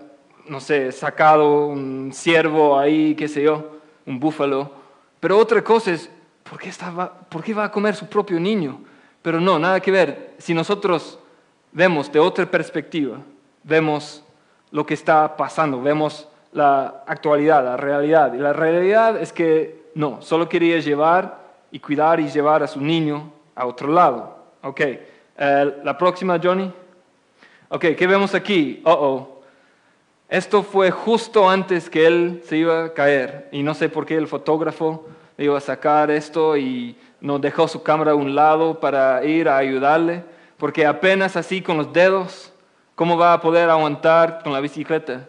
no 0.48 0.58
sé, 0.58 0.90
sacado 0.90 1.68
un 1.68 2.10
ciervo 2.12 2.76
ahí, 2.76 3.14
qué 3.14 3.28
sé 3.28 3.42
yo, 3.42 3.78
un 4.06 4.18
búfalo. 4.18 4.72
Pero 5.20 5.38
otra 5.38 5.62
cosa 5.62 5.92
es, 5.92 6.10
¿por 6.42 6.58
qué, 6.58 6.68
estaba, 6.68 7.12
¿por 7.28 7.44
qué 7.44 7.54
va 7.54 7.66
a 7.66 7.70
comer 7.70 7.94
su 7.94 8.08
propio 8.08 8.40
niño? 8.40 8.80
Pero 9.22 9.40
no, 9.40 9.56
nada 9.56 9.78
que 9.78 9.92
ver. 9.92 10.34
Si 10.38 10.52
nosotros 10.52 11.20
vemos 11.70 12.10
de 12.10 12.18
otra 12.18 12.50
perspectiva, 12.50 13.18
vemos 13.62 14.24
lo 14.72 14.84
que 14.84 14.94
está 14.94 15.36
pasando, 15.36 15.80
vemos 15.80 16.26
la 16.52 17.04
actualidad, 17.06 17.64
la 17.64 17.76
realidad. 17.76 18.34
Y 18.34 18.38
la 18.38 18.52
realidad 18.52 19.20
es 19.20 19.32
que 19.32 19.90
no, 19.94 20.20
solo 20.22 20.48
quería 20.48 20.78
llevar 20.78 21.38
y 21.70 21.78
cuidar 21.78 22.20
y 22.20 22.28
llevar 22.28 22.62
a 22.62 22.66
su 22.66 22.80
niño 22.80 23.32
a 23.54 23.66
otro 23.66 23.88
lado. 23.88 24.38
Ok, 24.62 24.80
eh, 24.80 25.74
la 25.82 25.96
próxima, 25.96 26.38
Johnny. 26.42 26.72
Ok, 27.68 27.86
¿qué 27.96 28.06
vemos 28.06 28.34
aquí? 28.34 28.82
Oh, 28.84 28.92
oh. 28.92 29.42
Esto 30.28 30.62
fue 30.62 30.90
justo 30.90 31.48
antes 31.48 31.90
que 31.90 32.06
él 32.06 32.42
se 32.44 32.58
iba 32.58 32.84
a 32.84 32.94
caer. 32.94 33.48
Y 33.52 33.62
no 33.62 33.74
sé 33.74 33.88
por 33.88 34.06
qué 34.06 34.16
el 34.16 34.28
fotógrafo 34.28 35.08
iba 35.38 35.56
a 35.56 35.60
sacar 35.60 36.10
esto 36.10 36.56
y 36.56 36.96
no 37.20 37.38
dejó 37.38 37.66
su 37.66 37.82
cámara 37.82 38.12
a 38.12 38.14
un 38.14 38.34
lado 38.34 38.78
para 38.78 39.24
ir 39.24 39.48
a 39.48 39.56
ayudarle. 39.56 40.22
Porque 40.56 40.86
apenas 40.86 41.36
así 41.36 41.62
con 41.62 41.78
los 41.78 41.92
dedos, 41.92 42.52
¿cómo 42.94 43.16
va 43.16 43.32
a 43.32 43.40
poder 43.40 43.70
aguantar 43.70 44.40
con 44.42 44.52
la 44.52 44.60
bicicleta? 44.60 45.26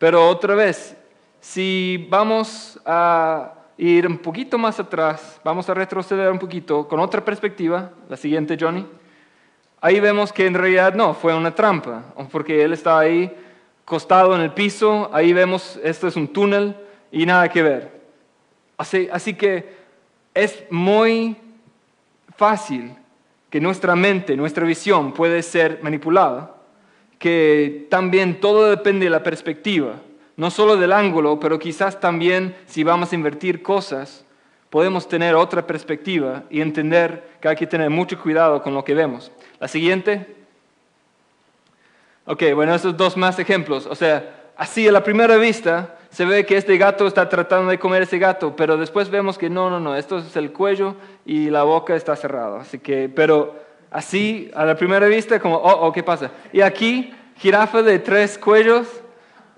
Pero 0.00 0.28
otra 0.28 0.56
vez, 0.56 0.96
si 1.38 2.08
vamos 2.10 2.80
a 2.84 3.54
ir 3.78 4.08
un 4.08 4.18
poquito 4.18 4.58
más 4.58 4.80
atrás, 4.80 5.40
vamos 5.44 5.70
a 5.70 5.74
retroceder 5.74 6.32
un 6.32 6.40
poquito 6.40 6.88
con 6.88 6.98
otra 6.98 7.24
perspectiva, 7.24 7.92
la 8.08 8.16
siguiente, 8.16 8.56
Johnny 8.60 8.84
ahí 9.80 10.00
vemos 10.00 10.32
que 10.32 10.46
en 10.46 10.54
realidad 10.54 10.94
no, 10.94 11.14
fue 11.14 11.34
una 11.34 11.54
trampa, 11.54 12.04
porque 12.30 12.62
él 12.62 12.72
está 12.72 12.98
ahí 12.98 13.34
costado 13.84 14.34
en 14.34 14.42
el 14.42 14.52
piso, 14.52 15.10
ahí 15.12 15.32
vemos, 15.32 15.78
esto 15.82 16.06
es 16.06 16.16
un 16.16 16.28
túnel 16.28 16.76
y 17.10 17.26
nada 17.26 17.48
que 17.48 17.62
ver. 17.62 18.00
Así, 18.76 19.08
así 19.12 19.34
que 19.34 19.74
es 20.34 20.64
muy 20.70 21.36
fácil 22.36 22.94
que 23.48 23.60
nuestra 23.60 23.96
mente, 23.96 24.36
nuestra 24.36 24.64
visión 24.64 25.12
puede 25.12 25.42
ser 25.42 25.80
manipulada, 25.82 26.54
que 27.20 27.86
también 27.90 28.40
todo 28.40 28.70
depende 28.70 29.04
de 29.04 29.10
la 29.10 29.22
perspectiva, 29.22 29.96
no 30.36 30.50
solo 30.50 30.78
del 30.78 30.90
ángulo, 30.90 31.38
pero 31.38 31.58
quizás 31.58 32.00
también 32.00 32.56
si 32.66 32.82
vamos 32.82 33.12
a 33.12 33.14
invertir 33.14 33.62
cosas, 33.62 34.24
podemos 34.70 35.06
tener 35.06 35.34
otra 35.34 35.66
perspectiva 35.66 36.44
y 36.48 36.62
entender 36.62 37.28
que 37.42 37.48
hay 37.48 37.56
que 37.56 37.66
tener 37.66 37.90
mucho 37.90 38.18
cuidado 38.18 38.62
con 38.62 38.72
lo 38.72 38.82
que 38.84 38.94
vemos. 38.94 39.30
La 39.58 39.68
siguiente. 39.68 40.34
Ok, 42.24 42.42
bueno, 42.54 42.74
esos 42.74 42.96
dos 42.96 43.18
más 43.18 43.38
ejemplos. 43.38 43.86
O 43.86 43.94
sea, 43.94 44.52
así 44.56 44.88
a 44.88 44.92
la 44.92 45.04
primera 45.04 45.36
vista 45.36 45.98
se 46.08 46.24
ve 46.24 46.46
que 46.46 46.56
este 46.56 46.78
gato 46.78 47.06
está 47.06 47.28
tratando 47.28 47.70
de 47.70 47.78
comer 47.78 48.04
ese 48.04 48.18
gato, 48.18 48.56
pero 48.56 48.78
después 48.78 49.10
vemos 49.10 49.36
que 49.36 49.50
no, 49.50 49.68
no, 49.68 49.78
no, 49.78 49.94
esto 49.94 50.20
es 50.20 50.36
el 50.36 50.52
cuello 50.52 50.96
y 51.26 51.50
la 51.50 51.64
boca 51.64 51.94
está 51.94 52.16
cerrada. 52.16 52.62
Así 52.62 52.78
que, 52.78 53.10
pero 53.14 53.68
así 53.90 54.50
a 54.54 54.64
la 54.64 54.76
primera 54.76 55.06
vista 55.06 55.40
como, 55.40 55.56
oh, 55.56 55.86
oh, 55.86 55.92
¿qué 55.92 56.02
pasa? 56.02 56.30
Y 56.52 56.60
aquí, 56.60 57.12
jirafa 57.36 57.82
de 57.82 57.98
tres 57.98 58.38
cuellos, 58.38 58.86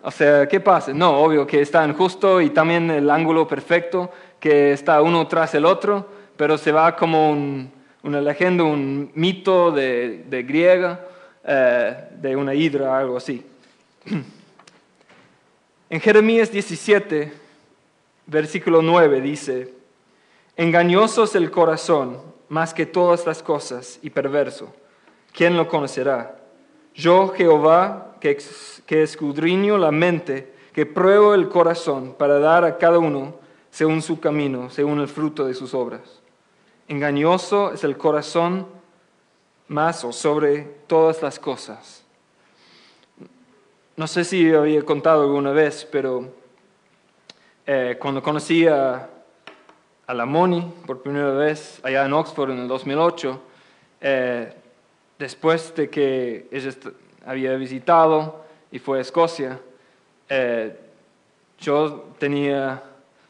o 0.02 0.10
sea, 0.10 0.48
¿qué 0.48 0.58
pasa? 0.58 0.92
No, 0.92 1.18
obvio 1.18 1.46
que 1.46 1.60
están 1.60 1.92
justo 1.94 2.40
y 2.40 2.50
también 2.50 2.90
el 2.90 3.10
ángulo 3.10 3.46
perfecto, 3.46 4.10
que 4.40 4.72
está 4.72 5.02
uno 5.02 5.26
tras 5.28 5.54
el 5.54 5.64
otro, 5.64 6.08
pero 6.36 6.58
se 6.58 6.72
va 6.72 6.96
como 6.96 7.30
un, 7.30 7.70
una 8.02 8.20
leyenda, 8.20 8.64
un 8.64 9.12
mito 9.14 9.70
de, 9.70 10.44
griega, 10.46 11.06
eh, 11.44 12.08
de 12.16 12.34
una 12.34 12.54
hidra, 12.54 12.98
algo 12.98 13.16
así. 13.16 13.44
En 15.90 16.00
Jeremías 16.00 16.50
17, 16.50 17.30
versículo 18.24 18.80
9 18.80 19.20
dice, 19.20 19.74
engañoso 20.56 21.24
es 21.24 21.34
el 21.34 21.50
corazón 21.50 22.31
más 22.52 22.74
que 22.74 22.84
todas 22.84 23.24
las 23.24 23.42
cosas 23.42 23.98
y 24.02 24.10
perverso. 24.10 24.74
¿Quién 25.32 25.56
lo 25.56 25.68
conocerá? 25.68 26.36
Yo, 26.94 27.28
Jehová, 27.28 28.16
que, 28.20 28.36
que 28.84 29.02
escudriño 29.02 29.78
la 29.78 29.90
mente, 29.90 30.52
que 30.74 30.84
pruebo 30.84 31.32
el 31.32 31.48
corazón 31.48 32.12
para 32.12 32.38
dar 32.40 32.66
a 32.66 32.76
cada 32.76 32.98
uno 32.98 33.36
según 33.70 34.02
su 34.02 34.20
camino, 34.20 34.68
según 34.68 35.00
el 35.00 35.08
fruto 35.08 35.46
de 35.46 35.54
sus 35.54 35.72
obras. 35.72 36.20
Engañoso 36.88 37.72
es 37.72 37.84
el 37.84 37.96
corazón 37.96 38.66
más 39.68 40.04
o 40.04 40.12
sobre 40.12 40.60
todas 40.86 41.22
las 41.22 41.38
cosas. 41.38 42.04
No 43.96 44.06
sé 44.06 44.24
si 44.24 44.52
había 44.52 44.82
contado 44.82 45.22
alguna 45.22 45.52
vez, 45.52 45.88
pero 45.90 46.28
eh, 47.64 47.96
cuando 47.98 48.22
conocí 48.22 48.66
a, 48.66 49.08
a, 50.12 50.14
la 50.14 50.26
Moni 50.26 50.62
por 50.86 51.02
primera 51.02 51.30
vez 51.30 51.80
allá 51.82 52.04
en 52.04 52.12
Oxford 52.12 52.50
en 52.50 52.58
el 52.58 52.68
2008, 52.68 53.42
eh, 54.02 54.52
después 55.18 55.74
de 55.74 55.88
que 55.88 56.48
ella 56.50 56.70
había 57.24 57.54
visitado 57.54 58.44
y 58.70 58.78
fue 58.78 58.98
a 58.98 59.00
Escocia, 59.00 59.58
eh, 60.28 60.76
yo 61.58 62.10
tenía 62.18 62.82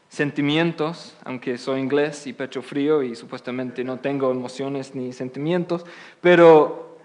sentimientos, 0.09 1.15
aunque 1.23 1.57
soy 1.57 1.79
inglés 1.79 2.27
y 2.27 2.33
pecho 2.33 2.61
frío 2.61 3.01
y 3.01 3.15
supuestamente 3.15 3.83
no 3.83 3.99
tengo 3.99 4.29
emociones 4.31 4.93
ni 4.93 5.13
sentimientos, 5.13 5.85
pero 6.19 6.97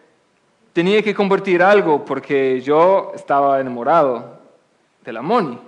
tenía 0.73 1.03
que 1.03 1.15
convertir 1.15 1.63
algo 1.63 2.05
porque 2.05 2.61
yo 2.61 3.13
estaba 3.15 3.61
enamorado 3.61 4.41
de 5.05 5.13
la 5.13 5.23
Moni. 5.23 5.59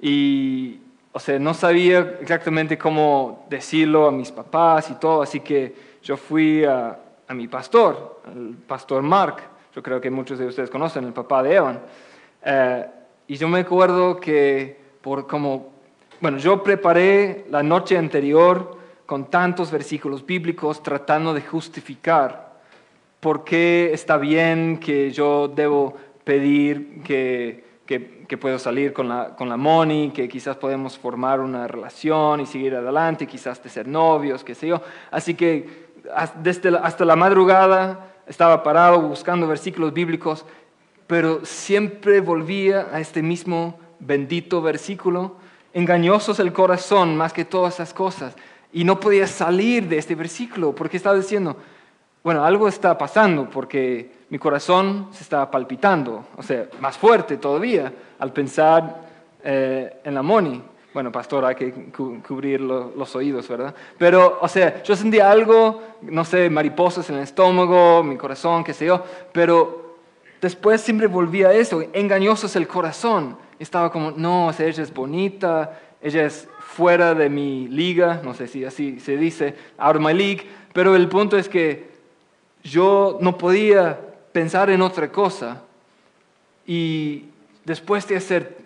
Y, 0.00 0.80
o 1.16 1.20
sea, 1.20 1.38
no 1.38 1.54
sabía 1.54 2.16
exactamente 2.20 2.76
cómo 2.76 3.46
decirlo 3.48 4.08
a 4.08 4.10
mis 4.10 4.32
papás 4.32 4.90
y 4.90 4.94
todo, 4.94 5.22
así 5.22 5.38
que 5.40 5.72
yo 6.02 6.16
fui 6.16 6.64
a, 6.64 6.98
mi 7.28 7.46
pastor, 7.46 8.20
el 8.34 8.56
pastor 8.66 9.00
Mark, 9.02 9.36
yo 9.74 9.82
creo 9.82 10.00
que 10.00 10.10
muchos 10.10 10.38
de 10.38 10.46
ustedes 10.46 10.70
conocen, 10.70 11.04
el 11.04 11.12
papá 11.12 11.42
de 11.42 11.54
Evan. 11.54 11.80
Eh, 12.44 12.86
y 13.28 13.36
yo 13.36 13.48
me 13.48 13.60
acuerdo 13.60 14.18
que 14.18 14.76
por 15.00 15.26
como 15.26 15.72
bueno, 16.20 16.38
yo 16.38 16.62
preparé 16.62 17.44
la 17.50 17.62
noche 17.62 17.96
anterior 17.96 18.76
con 19.06 19.30
tantos 19.30 19.70
versículos 19.70 20.24
bíblicos 20.24 20.82
tratando 20.82 21.32
de 21.32 21.42
justificar 21.42 22.54
por 23.20 23.44
qué 23.44 23.92
está 23.92 24.16
bien 24.16 24.78
que 24.78 25.10
yo 25.12 25.46
debo 25.46 25.94
pedir 26.24 27.02
que, 27.02 27.64
que, 27.86 27.98
puedo 28.40 28.58
salir 28.58 28.92
con 28.92 29.08
la, 29.08 29.36
con 29.36 29.48
la 29.48 29.56
Moni, 29.56 30.10
que 30.10 30.28
quizás 30.28 30.56
podemos 30.56 30.98
formar 30.98 31.40
una 31.40 31.68
relación 31.68 32.40
y 32.40 32.46
seguir 32.46 32.74
adelante, 32.74 33.26
quizás 33.26 33.62
de 33.62 33.68
ser 33.68 33.86
novios, 33.86 34.42
qué 34.42 34.54
sé 34.54 34.68
yo. 34.68 34.80
Así 35.10 35.34
que 35.34 35.84
desde 36.42 36.76
hasta 36.76 37.04
la 37.04 37.16
madrugada 37.16 38.14
estaba 38.26 38.62
parado 38.62 39.00
buscando 39.00 39.46
versículos 39.46 39.92
bíblicos, 39.92 40.44
pero 41.06 41.44
siempre 41.44 42.20
volvía 42.20 42.88
a 42.92 43.00
este 43.00 43.22
mismo 43.22 43.78
bendito 44.00 44.60
versículo 44.62 45.36
engañoso 45.74 46.32
es 46.32 46.38
el 46.38 46.52
corazón 46.52 47.16
más 47.16 47.32
que 47.32 47.44
todas 47.44 47.74
esas 47.74 47.92
cosas. 47.92 48.34
Y 48.72 48.84
no 48.84 48.98
podía 48.98 49.26
salir 49.26 49.88
de 49.88 49.98
este 49.98 50.14
versículo 50.14 50.74
porque 50.74 50.96
estaba 50.96 51.16
diciendo, 51.16 51.56
bueno, 52.24 52.44
algo 52.44 52.66
está 52.66 52.98
pasando 52.98 53.48
porque 53.48 54.10
mi 54.30 54.38
corazón 54.38 55.08
se 55.12 55.22
estaba 55.22 55.48
palpitando, 55.50 56.24
o 56.36 56.42
sea, 56.42 56.66
más 56.80 56.98
fuerte 56.98 57.36
todavía 57.36 57.92
al 58.18 58.32
pensar 58.32 59.02
eh, 59.44 60.00
en 60.02 60.14
la 60.14 60.22
Moni. 60.22 60.60
Bueno, 60.92 61.12
pastor, 61.12 61.44
hay 61.44 61.54
que 61.54 61.72
cubrir 62.26 62.60
los 62.60 63.14
oídos, 63.14 63.48
¿verdad? 63.48 63.74
Pero, 63.98 64.38
o 64.40 64.48
sea, 64.48 64.82
yo 64.82 64.96
sentía 64.96 65.30
algo, 65.30 65.82
no 66.02 66.24
sé, 66.24 66.48
mariposas 66.50 67.10
en 67.10 67.16
el 67.16 67.22
estómago, 67.22 68.02
mi 68.02 68.16
corazón, 68.16 68.64
qué 68.64 68.72
sé 68.72 68.86
yo, 68.86 69.02
pero 69.32 69.96
después 70.40 70.80
siempre 70.80 71.08
volvía 71.08 71.48
a 71.48 71.52
eso, 71.52 71.82
engañoso 71.92 72.46
es 72.46 72.56
el 72.56 72.66
corazón 72.66 73.36
estaba 73.58 73.90
como, 73.90 74.10
no, 74.10 74.50
ella 74.50 74.82
es 74.82 74.92
bonita, 74.92 75.80
ella 76.02 76.26
es 76.26 76.48
fuera 76.60 77.14
de 77.14 77.28
mi 77.28 77.68
liga, 77.68 78.20
no 78.22 78.34
sé 78.34 78.46
si 78.46 78.64
así 78.64 79.00
se 79.00 79.16
dice, 79.16 79.54
out 79.78 79.96
of 79.96 80.02
my 80.02 80.12
league, 80.12 80.46
pero 80.72 80.96
el 80.96 81.08
punto 81.08 81.36
es 81.36 81.48
que 81.48 81.93
yo 82.64 83.18
no 83.20 83.38
podía 83.38 84.00
pensar 84.32 84.70
en 84.70 84.82
otra 84.82 85.12
cosa 85.12 85.62
y 86.66 87.26
después 87.64 88.08
de 88.08 88.16
hacer 88.16 88.56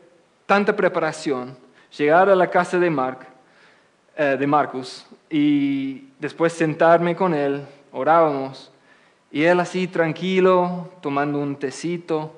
tanta 0.47 0.75
preparación, 0.75 1.57
llegar 1.97 2.31
a 2.31 2.37
la 2.37 2.49
casa 2.49 2.79
de 2.79 2.89
Mark, 2.89 3.27
eh, 4.17 4.37
de 4.39 4.47
Marcus 4.47 5.05
y 5.29 6.05
después 6.19 6.53
sentarme 6.53 7.15
con 7.15 7.35
él, 7.35 7.67
orábamos 7.93 8.71
y 9.31 9.43
él 9.43 9.61
así 9.61 9.89
tranquilo, 9.89 10.91
tomando 11.03 11.39
un 11.39 11.57
tecito 11.57 12.33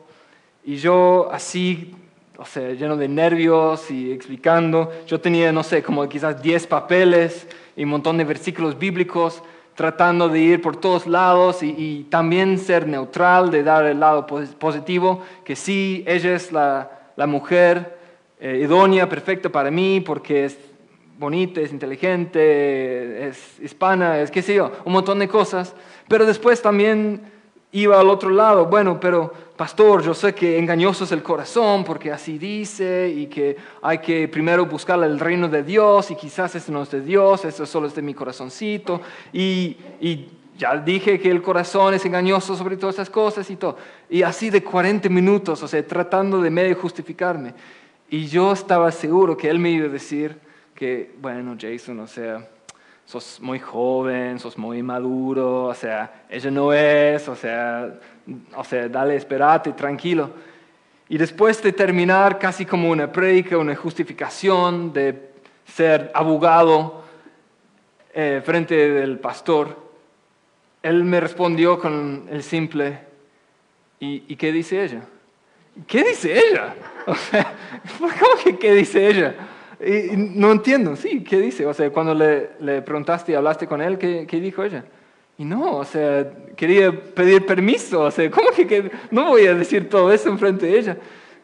y 0.64 0.76
yo 0.76 1.30
así 1.30 1.94
o 2.40 2.44
sea, 2.46 2.72
lleno 2.72 2.96
de 2.96 3.06
nervios 3.06 3.90
y 3.90 4.10
explicando. 4.10 4.90
Yo 5.06 5.20
tenía, 5.20 5.52
no 5.52 5.62
sé, 5.62 5.82
como 5.82 6.08
quizás 6.08 6.40
10 6.40 6.66
papeles 6.68 7.46
y 7.76 7.84
un 7.84 7.90
montón 7.90 8.16
de 8.16 8.24
versículos 8.24 8.78
bíblicos 8.78 9.42
tratando 9.80 10.28
de 10.28 10.40
ir 10.40 10.60
por 10.60 10.76
todos 10.76 11.06
lados 11.06 11.62
y, 11.62 12.06
también 12.10 12.58
ser 12.58 12.86
neutral, 12.86 13.50
de 13.50 13.62
dar 13.62 13.86
el 13.86 13.98
lado 13.98 14.26
positivo, 14.26 15.22
que 15.42 15.56
sí, 15.56 16.04
ella 16.06 16.34
es 16.34 16.52
la, 16.52 16.90
la 17.16 17.26
mujer 17.26 17.96
eh, 18.38 18.60
idónea, 18.62 19.08
perfecta 19.08 19.48
para 19.48 19.70
mí, 19.70 20.02
porque 20.02 20.44
es 20.44 20.58
bonita, 21.18 21.62
es 21.62 21.72
inteligente, 21.72 23.26
es 23.26 23.58
hispana, 23.58 24.20
es 24.20 24.30
qué 24.30 24.42
sé 24.42 24.54
yo, 24.54 24.70
un 24.84 24.92
montón 24.92 25.18
de 25.18 25.28
cosas. 25.28 25.74
Pero 26.08 26.26
después 26.26 26.60
también 26.60 27.22
iba 27.72 28.00
al 28.00 28.08
otro 28.08 28.30
lado, 28.30 28.66
bueno, 28.66 28.98
pero 28.98 29.32
pastor, 29.56 30.02
yo 30.02 30.14
sé 30.14 30.34
que 30.34 30.58
engañoso 30.58 31.04
es 31.04 31.12
el 31.12 31.22
corazón 31.22 31.84
porque 31.84 32.10
así 32.10 32.38
dice 32.38 33.12
y 33.14 33.26
que 33.26 33.56
hay 33.82 33.98
que 33.98 34.26
primero 34.28 34.66
buscar 34.66 35.02
el 35.04 35.20
reino 35.20 35.48
de 35.48 35.62
Dios 35.62 36.10
y 36.10 36.16
quizás 36.16 36.54
ese 36.54 36.72
no 36.72 36.82
es 36.82 36.90
de 36.90 37.00
Dios, 37.00 37.44
eso 37.44 37.66
solo 37.66 37.86
es 37.86 37.94
de 37.94 38.02
mi 38.02 38.14
corazoncito 38.14 39.00
y, 39.32 39.76
y 40.00 40.28
ya 40.60 40.76
dije 40.76 41.18
que 41.18 41.30
el 41.30 41.40
corazón 41.40 41.94
es 41.94 42.04
engañoso 42.04 42.54
sobre 42.54 42.76
todas 42.76 42.96
esas 42.96 43.08
cosas 43.08 43.48
y 43.50 43.56
todo. 43.56 43.78
Y 44.10 44.22
así 44.22 44.50
de 44.50 44.62
40 44.62 45.08
minutos, 45.08 45.62
o 45.62 45.68
sea, 45.68 45.86
tratando 45.86 46.42
de 46.42 46.50
medio 46.50 46.76
justificarme. 46.76 47.54
Y 48.10 48.26
yo 48.26 48.52
estaba 48.52 48.92
seguro 48.92 49.36
que 49.36 49.48
él 49.48 49.58
me 49.58 49.70
iba 49.70 49.86
a 49.86 49.88
decir 49.88 50.36
que, 50.74 51.14
bueno, 51.20 51.56
Jason, 51.58 52.00
o 52.00 52.06
sea, 52.06 52.46
sos 53.10 53.40
muy 53.40 53.58
joven, 53.58 54.38
sos 54.38 54.56
muy 54.56 54.84
maduro, 54.84 55.64
o 55.64 55.74
sea, 55.74 56.22
ella 56.28 56.48
no 56.48 56.72
es, 56.72 57.26
o 57.28 57.34
sea, 57.34 57.98
o 58.54 58.62
sea, 58.62 58.88
dale, 58.88 59.16
esperate, 59.16 59.72
tranquilo. 59.72 60.30
Y 61.08 61.18
después 61.18 61.60
de 61.60 61.72
terminar 61.72 62.38
casi 62.38 62.64
como 62.64 62.88
una 62.88 63.10
prédica, 63.10 63.58
una 63.58 63.74
justificación 63.74 64.92
de 64.92 65.32
ser 65.66 66.12
abogado 66.14 67.02
eh, 68.14 68.42
frente 68.44 68.76
del 68.76 69.18
pastor, 69.18 69.76
él 70.80 71.02
me 71.02 71.18
respondió 71.18 71.80
con 71.80 72.28
el 72.30 72.44
simple, 72.44 72.96
¿y, 73.98 74.22
¿y 74.28 74.36
qué 74.36 74.52
dice 74.52 74.84
ella? 74.84 75.02
¿Qué 75.88 76.04
dice 76.04 76.38
ella? 76.38 76.76
O 77.06 77.14
sea, 77.16 77.54
¿cómo 77.98 78.44
que 78.44 78.56
qué 78.56 78.74
dice 78.74 79.08
ella? 79.08 79.34
Y, 79.80 80.16
no 80.16 80.52
entiendo, 80.52 80.96
sí, 80.96 81.24
¿qué 81.24 81.38
dice? 81.38 81.66
O 81.66 81.74
sea, 81.74 81.90
cuando 81.90 82.14
le, 82.14 82.50
le 82.60 82.82
preguntaste 82.82 83.32
y 83.32 83.34
hablaste 83.34 83.66
con 83.66 83.80
él, 83.80 83.98
¿qué, 83.98 84.26
¿qué, 84.26 84.40
dijo 84.40 84.62
ella? 84.62 84.84
Y 85.38 85.44
no, 85.44 85.76
o 85.76 85.84
sea, 85.84 86.30
quería 86.54 86.92
pedir 86.92 87.46
permiso, 87.46 88.02
o 88.02 88.10
sea, 88.10 88.30
¿cómo 88.30 88.50
que, 88.50 88.90
no 89.10 89.28
voy 89.28 89.46
a 89.46 89.54
decir 89.54 89.88
todo 89.88 90.12
eso 90.12 90.28
enfrente 90.28 90.66
de 90.66 90.78
ella? 90.78 90.96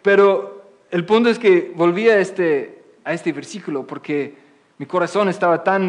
Pero 0.03 0.71
el 0.91 1.05
punto 1.05 1.31
es 1.31 1.39
que 1.39 1.73
volví 1.75 2.09
este, 2.09 2.83
a 3.05 3.15
este 3.15 3.33
versículo 3.33 3.87
porque 3.87 4.35
mi 4.79 4.85
corazón 4.85 5.31
estaba 5.31 5.65
tan 5.65 5.87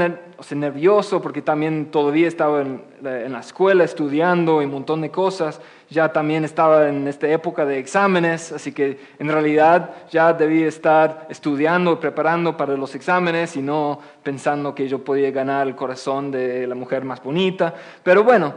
nervioso 0.52 1.22
porque 1.22 1.42
también 1.42 1.88
todavía 1.92 2.26
estaba 2.30 2.62
en 2.62 2.82
la, 3.02 3.40
escuela 3.42 3.84
estudiando 3.84 4.62
y 4.62 4.66
un 4.66 4.72
montón 4.72 5.02
de 5.02 5.12
cosas. 5.12 5.60
Ya 5.90 6.14
también 6.14 6.46
estaba 6.46 6.88
en 6.88 7.06
esta 7.06 7.28
época 7.28 7.66
de 7.66 7.80
exámenes, 7.80 8.54
así 8.54 8.72
que 8.72 8.98
en 9.20 9.28
realidad 9.28 9.90
ya 10.10 10.32
debía 10.32 10.70
estar 10.70 11.28
estudiando 11.30 11.92
y 11.92 11.96
preparando 11.98 12.56
para 12.56 12.78
los 12.78 12.96
exámenes 12.96 13.58
y 13.58 13.62
no 13.62 14.00
pensando 14.24 14.74
que 14.74 14.88
yo 14.88 15.04
podía 15.04 15.32
ganar 15.32 15.68
el 15.68 15.76
corazón 15.76 16.32
de 16.32 16.66
la 16.66 16.76
mujer 16.76 17.04
más 17.04 17.22
bonita. 17.22 17.74
Pero 18.04 18.24
bueno, 18.24 18.54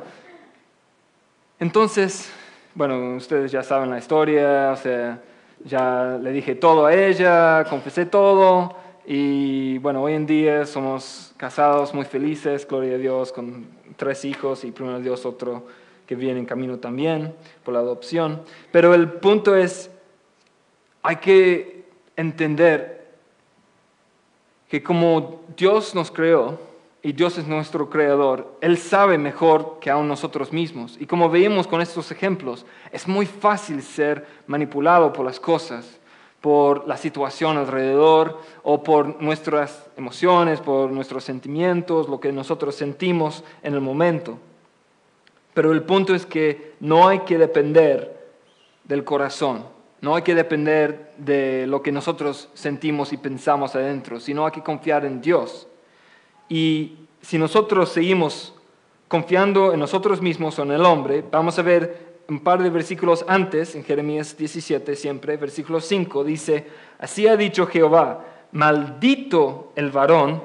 entonces, 1.59 2.33
bueno, 2.77 3.17
ustedes 3.17 3.51
ya 3.51 3.65
saben 3.65 3.91
la 3.91 3.99
historia, 3.99 4.71
o 4.73 4.77
sea, 4.77 5.19
ya 5.65 6.19
le 6.23 6.31
dije 6.31 6.55
todo 6.55 6.87
a 6.87 6.95
ella, 6.95 7.65
confesé 7.69 8.07
todo. 8.07 8.90
Y 9.13 9.79
bueno, 9.79 10.05
hoy 10.05 10.13
en 10.13 10.25
día 10.25 10.65
somos 10.67 11.33
casados 11.37 11.93
muy 11.93 12.05
felices, 12.05 12.65
gloria 12.65 12.95
a 12.95 12.99
Dios, 12.99 13.33
con 13.33 13.67
tres 13.97 14.25
hijos 14.25 14.63
y 14.63 14.71
primero 14.71 15.01
Dios 15.01 15.27
otro 15.27 15.67
que 16.07 16.15
viene 16.15 16.39
en 16.39 16.47
camino 16.47 16.79
también 16.79 17.35
por 17.65 17.75
la 17.75 17.81
adopción. 17.81 18.43
Pero 18.71 18.95
el 18.95 19.11
punto 19.15 19.57
es, 19.57 19.91
hay 21.03 21.17
que 21.17 21.87
entender 22.15 23.09
que 24.69 24.81
como 24.81 25.43
Dios 25.57 25.93
nos 25.93 26.13
creó 26.13 26.61
y 27.03 27.11
Dios 27.11 27.37
es 27.37 27.49
nuestro 27.49 27.91
creador, 27.91 28.59
Él 28.61 28.79
sabe 28.79 29.19
mejor 29.19 29.79
que 29.81 29.91
aún 29.91 30.07
nosotros 30.07 30.53
mismos. 30.53 30.97
Y 31.01 31.07
como 31.07 31.29
veíamos 31.29 31.67
con 31.67 31.81
estos 31.81 32.13
ejemplos, 32.13 32.65
es 32.93 33.09
muy 33.09 33.27
fácil 33.27 33.83
ser 33.83 34.25
manipulado 34.47 35.13
por 35.13 35.27
las 35.27 35.41
cosas 35.41 36.00
por 36.41 36.89
la 36.89 36.97
situación 36.97 37.59
alrededor 37.59 38.41
o 38.63 38.83
por 38.83 39.23
nuestras 39.23 39.91
emociones, 39.97 40.61
por 40.61 40.91
nuestros 40.91 41.25
sentimientos, 41.25 42.09
lo 42.09 42.19
que 42.19 42.33
nosotros 42.33 42.75
sentimos 42.75 43.45
en 43.63 43.75
el 43.75 43.81
momento. 43.81 44.39
Pero 45.53 45.73
el 45.73 45.83
punto 45.83 46.15
es 46.15 46.25
que 46.25 46.75
no 46.81 47.09
hay 47.09 47.21
que 47.21 47.37
depender 47.37 48.29
del 48.85 49.05
corazón, 49.05 49.65
no 50.01 50.17
hay 50.17 50.23
que 50.23 50.35
depender 50.35 51.13
de 51.19 51.67
lo 51.67 51.83
que 51.83 51.93
nosotros 51.93 52.49
sentimos 52.55 53.13
y 53.13 53.19
pensamos 53.19 53.75
adentro, 53.75 54.19
sino 54.19 54.47
hay 54.47 54.53
que 54.53 54.63
confiar 54.63 55.05
en 55.05 55.21
Dios. 55.21 55.69
Y 56.49 56.97
si 57.21 57.37
nosotros 57.37 57.91
seguimos 57.91 58.55
confiando 59.09 59.75
en 59.75 59.81
nosotros 59.81 60.23
mismos 60.23 60.59
o 60.59 60.63
en 60.63 60.71
el 60.71 60.85
hombre, 60.87 61.23
vamos 61.31 61.59
a 61.59 61.63
ver 61.63 62.10
un 62.31 62.39
par 62.39 62.63
de 62.63 62.71
versículos 62.71 63.25
antes, 63.27 63.75
en 63.75 63.83
Jeremías 63.83 64.37
17 64.37 64.95
siempre, 64.95 65.37
versículo 65.37 65.81
5, 65.81 66.23
dice, 66.23 66.65
así 67.01 67.27
ha 67.27 67.37
dicho 67.37 67.67
Jehová, 67.67 68.25
maldito 68.53 69.73
el 69.75 69.91
varón 69.91 70.41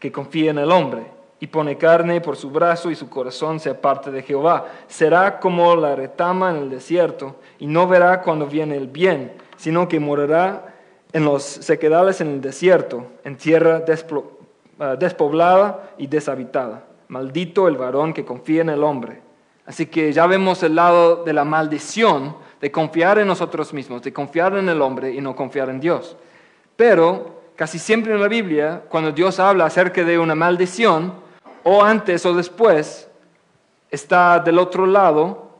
que 0.00 0.10
confía 0.10 0.50
en 0.50 0.58
el 0.58 0.72
hombre 0.72 1.04
y 1.38 1.46
pone 1.46 1.78
carne 1.78 2.20
por 2.20 2.36
su 2.36 2.50
brazo 2.50 2.90
y 2.90 2.96
su 2.96 3.08
corazón 3.08 3.60
se 3.60 3.70
aparte 3.70 4.10
de 4.10 4.22
Jehová. 4.22 4.66
Será 4.88 5.38
como 5.38 5.76
la 5.76 5.94
retama 5.94 6.50
en 6.50 6.56
el 6.56 6.70
desierto 6.70 7.36
y 7.60 7.68
no 7.68 7.86
verá 7.86 8.20
cuando 8.22 8.48
viene 8.48 8.76
el 8.76 8.88
bien, 8.88 9.34
sino 9.56 9.86
que 9.86 10.00
morará 10.00 10.74
en 11.12 11.24
los 11.24 11.44
sequedales 11.44 12.20
en 12.20 12.28
el 12.28 12.40
desierto, 12.40 13.06
en 13.22 13.36
tierra 13.36 13.84
ah, 14.80 14.96
despoblada 14.96 15.90
y 15.96 16.08
deshabitada. 16.08 16.86
Maldito 17.06 17.68
el 17.68 17.76
varón 17.76 18.12
que 18.12 18.24
confía 18.24 18.62
en 18.62 18.70
el 18.70 18.82
hombre. 18.82 19.27
Así 19.68 19.84
que 19.84 20.14
ya 20.14 20.26
vemos 20.26 20.62
el 20.62 20.74
lado 20.74 21.24
de 21.24 21.34
la 21.34 21.44
maldición 21.44 22.34
de 22.58 22.72
confiar 22.72 23.18
en 23.18 23.28
nosotros 23.28 23.74
mismos, 23.74 24.00
de 24.00 24.14
confiar 24.14 24.56
en 24.56 24.66
el 24.70 24.80
hombre 24.80 25.12
y 25.12 25.20
no 25.20 25.36
confiar 25.36 25.68
en 25.68 25.78
Dios. 25.78 26.16
Pero 26.74 27.42
casi 27.54 27.78
siempre 27.78 28.14
en 28.14 28.20
la 28.22 28.28
Biblia, 28.28 28.84
cuando 28.88 29.12
Dios 29.12 29.38
habla 29.38 29.66
acerca 29.66 30.02
de 30.04 30.18
una 30.18 30.34
maldición, 30.34 31.12
o 31.64 31.84
antes 31.84 32.24
o 32.24 32.32
después, 32.32 33.10
está 33.90 34.38
del 34.38 34.58
otro 34.58 34.86
lado 34.86 35.50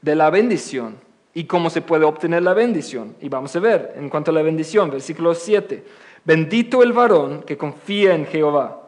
de 0.00 0.16
la 0.16 0.28
bendición 0.28 0.96
y 1.32 1.44
cómo 1.44 1.70
se 1.70 1.82
puede 1.82 2.04
obtener 2.04 2.42
la 2.42 2.54
bendición. 2.54 3.14
Y 3.20 3.28
vamos 3.28 3.54
a 3.54 3.60
ver 3.60 3.94
en 3.96 4.08
cuanto 4.08 4.32
a 4.32 4.34
la 4.34 4.42
bendición, 4.42 4.90
versículo 4.90 5.36
7. 5.36 5.84
Bendito 6.24 6.82
el 6.82 6.92
varón 6.92 7.44
que 7.44 7.56
confía 7.56 8.12
en 8.12 8.26
Jehová. 8.26 8.81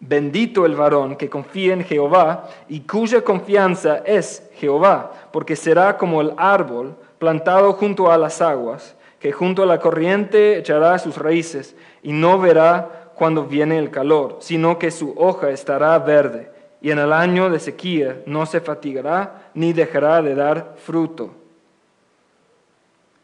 Bendito 0.00 0.64
el 0.64 0.74
varón 0.74 1.16
que 1.16 1.28
confía 1.28 1.74
en 1.74 1.84
Jehová 1.84 2.48
y 2.68 2.80
cuya 2.80 3.22
confianza 3.22 3.98
es 3.98 4.48
Jehová, 4.54 5.12
porque 5.30 5.56
será 5.56 5.96
como 5.98 6.20
el 6.22 6.32
árbol 6.36 6.96
plantado 7.18 7.74
junto 7.74 8.10
a 8.10 8.16
las 8.16 8.40
aguas, 8.40 8.96
que 9.18 9.32
junto 9.32 9.62
a 9.62 9.66
la 9.66 9.78
corriente 9.78 10.56
echará 10.56 10.98
sus 10.98 11.18
raíces 11.18 11.76
y 12.02 12.12
no 12.12 12.38
verá 12.38 13.12
cuando 13.14 13.44
viene 13.44 13.78
el 13.78 13.90
calor, 13.90 14.38
sino 14.40 14.78
que 14.78 14.90
su 14.90 15.14
hoja 15.18 15.50
estará 15.50 15.98
verde 15.98 16.50
y 16.80 16.90
en 16.90 16.98
el 16.98 17.12
año 17.12 17.50
de 17.50 17.60
sequía 17.60 18.22
no 18.26 18.46
se 18.46 18.60
fatigará 18.60 19.50
ni 19.54 19.72
dejará 19.72 20.22
de 20.22 20.34
dar 20.34 20.76
fruto 20.78 21.39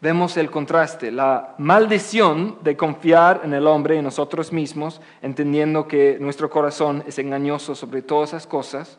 vemos 0.06 0.36
el 0.36 0.52
contraste, 0.52 1.10
la 1.10 1.56
maldición 1.58 2.58
de 2.62 2.76
confiar 2.76 3.40
en 3.42 3.52
el 3.52 3.66
hombre 3.66 3.96
y 3.96 4.02
nosotros 4.02 4.52
mismos, 4.52 5.00
entendiendo 5.20 5.88
que 5.88 6.16
nuestro 6.20 6.48
corazón 6.48 7.02
es 7.08 7.18
engañoso 7.18 7.74
sobre 7.74 8.02
todas 8.02 8.28
esas 8.28 8.46
cosas, 8.46 8.98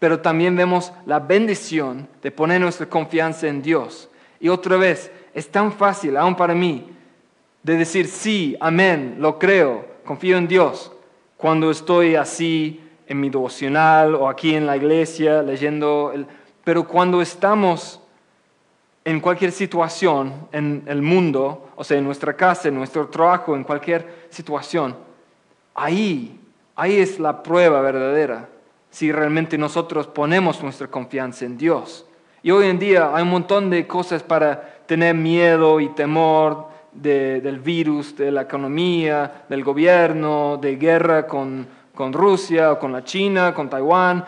pero 0.00 0.18
también 0.18 0.56
vemos 0.56 0.92
la 1.06 1.20
bendición 1.20 2.08
de 2.20 2.32
poner 2.32 2.60
nuestra 2.60 2.88
confianza 2.88 3.46
en 3.46 3.62
Dios. 3.62 4.08
Y 4.40 4.48
otra 4.48 4.76
vez, 4.76 5.12
es 5.34 5.48
tan 5.52 5.70
fácil, 5.70 6.16
aún 6.16 6.34
para 6.34 6.52
mí, 6.52 6.90
de 7.62 7.76
decir 7.76 8.08
sí, 8.08 8.56
amén, 8.58 9.18
lo 9.20 9.38
creo, 9.38 9.86
confío 10.04 10.36
en 10.36 10.48
Dios, 10.48 10.90
cuando 11.36 11.70
estoy 11.70 12.16
así 12.16 12.82
en 13.06 13.20
mi 13.20 13.30
devocional 13.30 14.16
o 14.16 14.28
aquí 14.28 14.56
en 14.56 14.66
la 14.66 14.76
iglesia 14.76 15.44
leyendo, 15.44 16.10
el... 16.12 16.26
pero 16.64 16.88
cuando 16.88 17.22
estamos 17.22 18.00
en 19.08 19.20
cualquier 19.20 19.52
situación 19.52 20.48
en 20.52 20.82
el 20.86 21.00
mundo, 21.00 21.70
o 21.76 21.82
sea, 21.82 21.96
en 21.96 22.04
nuestra 22.04 22.34
casa, 22.34 22.68
en 22.68 22.74
nuestro 22.74 23.08
trabajo, 23.08 23.56
en 23.56 23.64
cualquier 23.64 24.26
situación, 24.28 24.94
ahí, 25.74 26.38
ahí 26.76 26.98
es 26.98 27.18
la 27.18 27.42
prueba 27.42 27.80
verdadera, 27.80 28.50
si 28.90 29.10
realmente 29.10 29.56
nosotros 29.56 30.06
ponemos 30.06 30.62
nuestra 30.62 30.88
confianza 30.88 31.46
en 31.46 31.56
Dios. 31.56 32.04
Y 32.42 32.50
hoy 32.50 32.66
en 32.66 32.78
día 32.78 33.10
hay 33.14 33.22
un 33.22 33.30
montón 33.30 33.70
de 33.70 33.86
cosas 33.86 34.22
para 34.22 34.82
tener 34.84 35.14
miedo 35.14 35.80
y 35.80 35.88
temor 35.88 36.68
del 36.92 37.60
virus, 37.60 38.14
de 38.14 38.30
la 38.30 38.42
economía, 38.42 39.44
del 39.48 39.64
gobierno, 39.64 40.58
de 40.60 40.76
guerra 40.76 41.26
con, 41.26 41.66
con 41.94 42.12
Rusia 42.12 42.72
o 42.72 42.78
con 42.78 42.92
la 42.92 43.04
China, 43.04 43.54
con 43.54 43.70
Taiwán, 43.70 44.22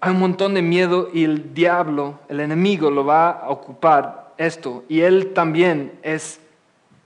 hay 0.00 0.12
un 0.12 0.20
montón 0.20 0.54
de 0.54 0.62
miedo 0.62 1.08
y 1.12 1.24
el 1.24 1.54
diablo, 1.54 2.20
el 2.28 2.40
enemigo, 2.40 2.90
lo 2.90 3.04
va 3.04 3.30
a 3.30 3.50
ocupar 3.50 4.32
esto. 4.36 4.84
Y 4.88 5.00
él 5.00 5.32
también 5.34 5.98
es, 6.02 6.40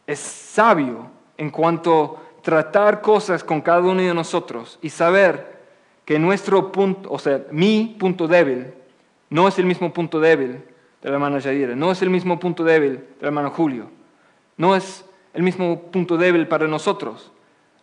es 0.06 0.18
sabio 0.18 1.10
en 1.38 1.50
cuanto 1.50 2.18
a 2.38 2.42
tratar 2.42 3.00
cosas 3.00 3.42
con 3.42 3.60
cada 3.60 3.80
uno 3.80 4.02
de 4.02 4.12
nosotros 4.12 4.78
y 4.82 4.90
saber 4.90 5.60
que 6.04 6.18
nuestro 6.18 6.72
punto, 6.72 7.10
o 7.10 7.18
sea, 7.18 7.44
mi 7.50 7.96
punto 7.98 8.28
débil, 8.28 8.66
no 9.30 9.48
es 9.48 9.58
el 9.58 9.64
mismo 9.64 9.92
punto 9.92 10.20
débil 10.20 10.62
del 11.00 11.12
hermano 11.12 11.38
Yadira, 11.38 11.74
no 11.74 11.90
es 11.90 12.02
el 12.02 12.10
mismo 12.10 12.38
punto 12.38 12.64
débil 12.64 12.92
del 13.18 13.26
hermano 13.26 13.50
Julio, 13.50 13.88
no 14.56 14.76
es 14.76 15.04
el 15.32 15.42
mismo 15.42 15.80
punto 15.90 16.16
débil 16.16 16.46
para 16.48 16.68
nosotros. 16.68 17.32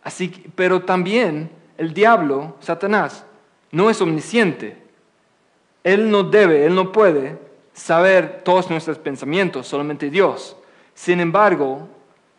Así, 0.02 0.46
pero 0.54 0.82
también 0.82 1.50
el 1.76 1.92
diablo, 1.92 2.56
Satanás, 2.60 3.24
no 3.72 3.90
es 3.90 4.00
omnisciente. 4.00 4.76
Él 5.84 6.10
no 6.10 6.22
debe, 6.22 6.66
Él 6.66 6.74
no 6.74 6.92
puede 6.92 7.38
saber 7.72 8.42
todos 8.44 8.70
nuestros 8.70 8.98
pensamientos, 8.98 9.66
solamente 9.66 10.10
Dios. 10.10 10.56
Sin 10.94 11.20
embargo, 11.20 11.88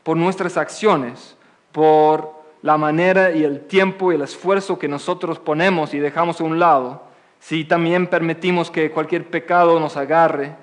por 0.03 0.17
nuestras 0.17 0.57
acciones, 0.57 1.35
por 1.71 2.41
la 2.61 2.77
manera 2.77 3.31
y 3.31 3.43
el 3.43 3.61
tiempo 3.61 4.11
y 4.11 4.15
el 4.15 4.21
esfuerzo 4.21 4.77
que 4.77 4.87
nosotros 4.87 5.39
ponemos 5.39 5.93
y 5.93 5.99
dejamos 5.99 6.39
a 6.39 6.43
un 6.43 6.59
lado, 6.59 7.01
si 7.39 7.65
también 7.65 8.05
permitimos 8.07 8.69
que 8.69 8.91
cualquier 8.91 9.29
pecado 9.29 9.79
nos 9.79 9.97
agarre, 9.97 10.55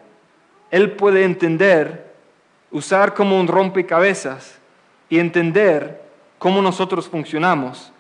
Él 0.71 0.93
puede 0.93 1.25
entender, 1.25 2.14
usar 2.71 3.14
como 3.14 3.41
un 3.41 3.49
rompecabezas 3.49 4.59
y 5.09 5.19
entender 5.19 6.03
cómo 6.38 6.62
nosotros 6.62 7.09
funcionamos 7.09 7.93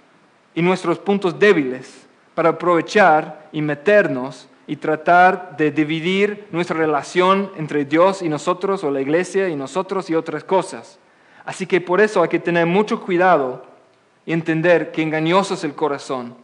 y 0.54 0.62
nuestros 0.62 0.98
puntos 0.98 1.38
débiles 1.38 2.06
para 2.34 2.50
aprovechar 2.50 3.48
y 3.50 3.62
meternos 3.62 4.48
y 4.68 4.76
tratar 4.76 5.56
de 5.56 5.70
dividir 5.70 6.46
nuestra 6.52 6.76
relación 6.76 7.50
entre 7.56 7.86
Dios 7.86 8.20
y 8.20 8.28
nosotros, 8.28 8.84
o 8.84 8.90
la 8.90 9.00
iglesia 9.00 9.48
y 9.48 9.56
nosotros 9.56 10.10
y 10.10 10.14
otras 10.14 10.44
cosas. 10.44 10.98
Así 11.46 11.66
que 11.66 11.80
por 11.80 12.02
eso 12.02 12.22
hay 12.22 12.28
que 12.28 12.38
tener 12.38 12.66
mucho 12.66 13.00
cuidado 13.00 13.64
y 14.26 14.34
entender 14.34 14.92
que 14.92 15.00
engañoso 15.00 15.54
es 15.54 15.64
el 15.64 15.74
corazón. 15.74 16.34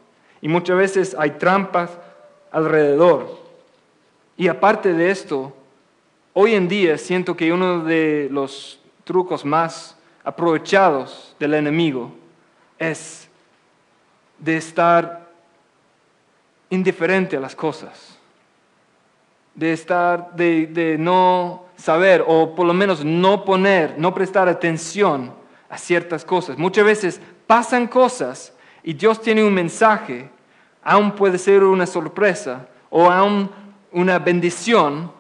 Y 0.41 0.49
muchas 0.49 0.79
veces 0.79 1.17
hay 1.19 1.33
trampas 1.33 1.91
alrededor. 2.51 3.41
Y 4.39 4.49
aparte 4.49 4.95
de 4.95 5.11
esto, 5.11 5.53
hoy 6.33 6.55
en 6.55 6.67
día 6.67 6.97
siento 6.97 7.37
que 7.37 7.53
uno 7.53 7.85
de 7.85 8.29
los 8.31 8.81
trucos 9.05 9.45
más 9.45 9.99
aprovechados 10.25 11.37
del 11.39 11.53
enemigo 11.53 12.11
es 12.79 13.29
de 14.39 14.57
estar 14.57 15.29
indiferente 16.71 17.37
a 17.37 17.41
las 17.41 17.55
cosas 17.55 18.14
de 19.55 19.73
estar, 19.73 20.35
de, 20.35 20.97
no 20.99 21.65
saber 21.77 22.25
o 22.27 22.55
por 22.55 22.67
lo 22.67 22.75
menos 22.75 23.05
no 23.05 23.45
poner, 23.45 23.95
no 23.99 24.15
prestar 24.15 24.49
atención 24.49 25.33
a 25.69 25.79
ciertas 25.79 26.25
cosas. 26.25 26.59
Muchas 26.59 26.85
veces 26.85 27.21
pasan 27.47 27.87
cosas 27.87 28.53
y 28.83 28.95
Dios 28.95 29.21
tiene 29.21 29.45
un 29.45 29.55
mensaje, 29.55 30.31
aún 30.83 31.13
puede 31.13 31.39
ser 31.39 31.63
una 31.65 31.87
sorpresa 31.87 32.69
o 32.91 33.11
aún 33.11 33.51
una 33.93 34.19
bendición 34.19 35.13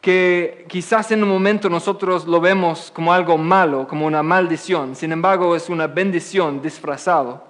que 0.00 0.64
quizás 0.68 1.10
en 1.10 1.22
un 1.22 1.28
momento 1.28 1.68
nosotros 1.68 2.26
lo 2.26 2.40
vemos 2.40 2.90
como 2.90 3.12
algo 3.12 3.36
malo, 3.36 3.86
como 3.86 4.06
una 4.06 4.22
maldición, 4.22 4.96
sin 4.96 5.12
embargo 5.12 5.54
es 5.54 5.68
una 5.68 5.86
bendición 5.86 6.62
disfrazado. 6.62 7.44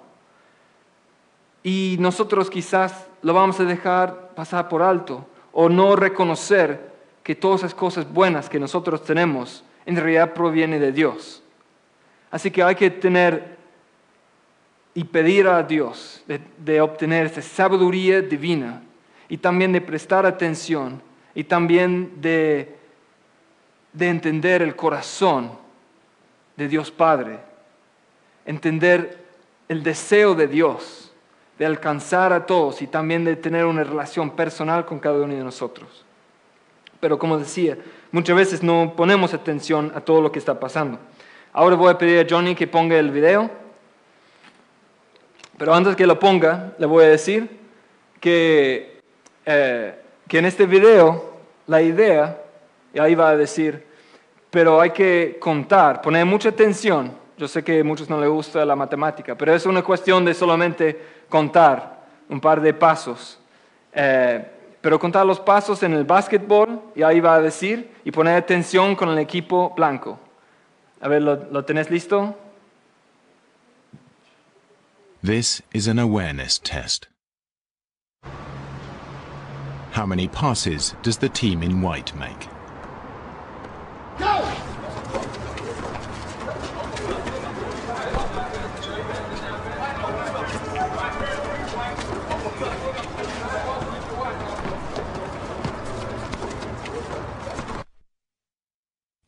Y 1.62 1.96
nosotros 2.00 2.50
quizás 2.50 3.06
lo 3.22 3.34
vamos 3.34 3.60
a 3.60 3.64
dejar 3.64 4.30
pasar 4.34 4.68
por 4.68 4.82
alto 4.82 5.26
o 5.52 5.68
no 5.68 5.96
reconocer 5.96 6.90
que 7.22 7.34
todas 7.34 7.60
esas 7.60 7.74
cosas 7.74 8.10
buenas 8.10 8.48
que 8.48 8.58
nosotros 8.58 9.04
tenemos 9.04 9.64
en 9.86 9.96
realidad 9.96 10.32
provienen 10.32 10.80
de 10.80 10.92
Dios. 10.92 11.42
Así 12.30 12.50
que 12.50 12.62
hay 12.62 12.74
que 12.74 12.90
tener 12.90 13.58
y 14.94 15.04
pedir 15.04 15.46
a 15.46 15.62
Dios 15.62 16.24
de, 16.26 16.80
obtener 16.80 17.26
esa 17.26 17.42
sabiduría 17.42 18.20
divina 18.22 18.82
y 19.28 19.36
también 19.38 19.72
de 19.72 19.80
prestar 19.80 20.26
atención 20.26 21.00
y 21.34 21.44
también 21.44 22.20
de, 22.20 22.76
de 23.92 24.08
entender 24.08 24.62
el 24.62 24.74
corazón 24.74 25.52
de 26.56 26.68
Dios 26.68 26.90
Padre, 26.90 27.38
entender 28.44 29.24
el 29.68 29.82
deseo 29.82 30.34
de 30.34 30.48
Dios 30.48 30.99
de 31.60 31.66
alcanzar 31.66 32.32
a 32.32 32.46
todos 32.46 32.80
y 32.80 32.86
también 32.86 33.22
de 33.22 33.36
tener 33.36 33.66
una 33.66 33.84
relación 33.84 34.30
personal 34.30 34.86
con 34.86 34.98
cada 34.98 35.20
uno 35.20 35.34
de 35.34 35.44
nosotros. 35.44 36.06
Pero 37.00 37.18
como 37.18 37.36
decía, 37.36 37.76
muchas 38.12 38.34
veces 38.34 38.62
no 38.62 38.94
ponemos 38.96 39.34
atención 39.34 39.92
a 39.94 40.00
todo 40.00 40.22
lo 40.22 40.32
que 40.32 40.38
está 40.38 40.58
pasando. 40.58 40.98
Ahora 41.52 41.76
voy 41.76 41.90
a 41.90 41.98
pedir 41.98 42.24
a 42.24 42.26
Johnny 42.26 42.54
que 42.54 42.66
ponga 42.66 42.98
el 42.98 43.10
video 43.10 43.50
Pero 45.58 45.74
antes 45.74 45.96
que 45.96 46.06
lo 46.06 46.18
ponga, 46.18 46.72
le 46.78 46.86
voy 46.86 47.04
a 47.04 47.08
decir 47.08 47.58
que, 48.20 48.98
eh, 49.44 49.94
que 50.28 50.38
en 50.38 50.46
este 50.46 50.64
video 50.64 51.34
la 51.66 51.82
idea, 51.82 52.40
y 52.94 53.00
ahí 53.00 53.14
va 53.14 53.28
a 53.28 53.36
decir, 53.36 53.84
pero 54.48 54.80
hay 54.80 54.92
que 54.92 55.36
contar, 55.38 56.00
poner 56.00 56.24
mucha 56.24 56.48
atención. 56.48 57.19
Yo 57.40 57.48
sé 57.48 57.64
que 57.64 57.80
a 57.80 57.84
muchos 57.84 58.10
no 58.10 58.20
les 58.20 58.28
gusta 58.28 58.66
la 58.66 58.76
matemática, 58.76 59.34
pero 59.34 59.54
es 59.54 59.64
una 59.64 59.80
cuestión 59.82 60.26
de 60.26 60.34
solamente 60.34 61.24
contar 61.26 62.04
un 62.28 62.38
par 62.38 62.60
de 62.60 62.74
pasos. 62.74 63.40
Eh, 63.94 64.44
pero 64.82 64.98
contar 64.98 65.24
los 65.24 65.40
pasos 65.40 65.82
en 65.82 65.94
el 65.94 66.04
básquetbol, 66.04 66.82
y 66.94 67.02
ahí 67.02 67.18
va 67.18 67.36
a 67.36 67.40
decir, 67.40 67.92
y 68.04 68.10
poner 68.10 68.36
atención 68.36 68.94
con 68.94 69.08
el 69.08 69.18
equipo 69.18 69.72
blanco. 69.74 70.18
A 71.00 71.08
ver, 71.08 71.22
¿lo, 71.22 71.36
lo 71.50 71.64
tenés 71.64 71.90
listo? 71.90 72.36
This 75.22 75.62
is 75.72 75.88
an 75.88 75.98
awareness 75.98 76.58
test. 76.58 77.06
How 79.92 80.04
many 80.04 80.28
passes 80.28 80.94
does 81.02 81.16
the 81.16 81.30
team 81.30 81.62
in 81.62 81.80
white 81.80 82.14
make? 82.14 82.50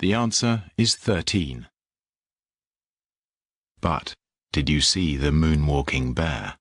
The 0.03 0.15
answer 0.15 0.65
is 0.77 0.97
13. 0.97 1.69
But 3.81 4.15
did 4.53 4.69
you 4.69 4.81
see 4.81 5.17
the 5.17 5.31
moonwalking 5.31 6.13
bear? 6.13 6.59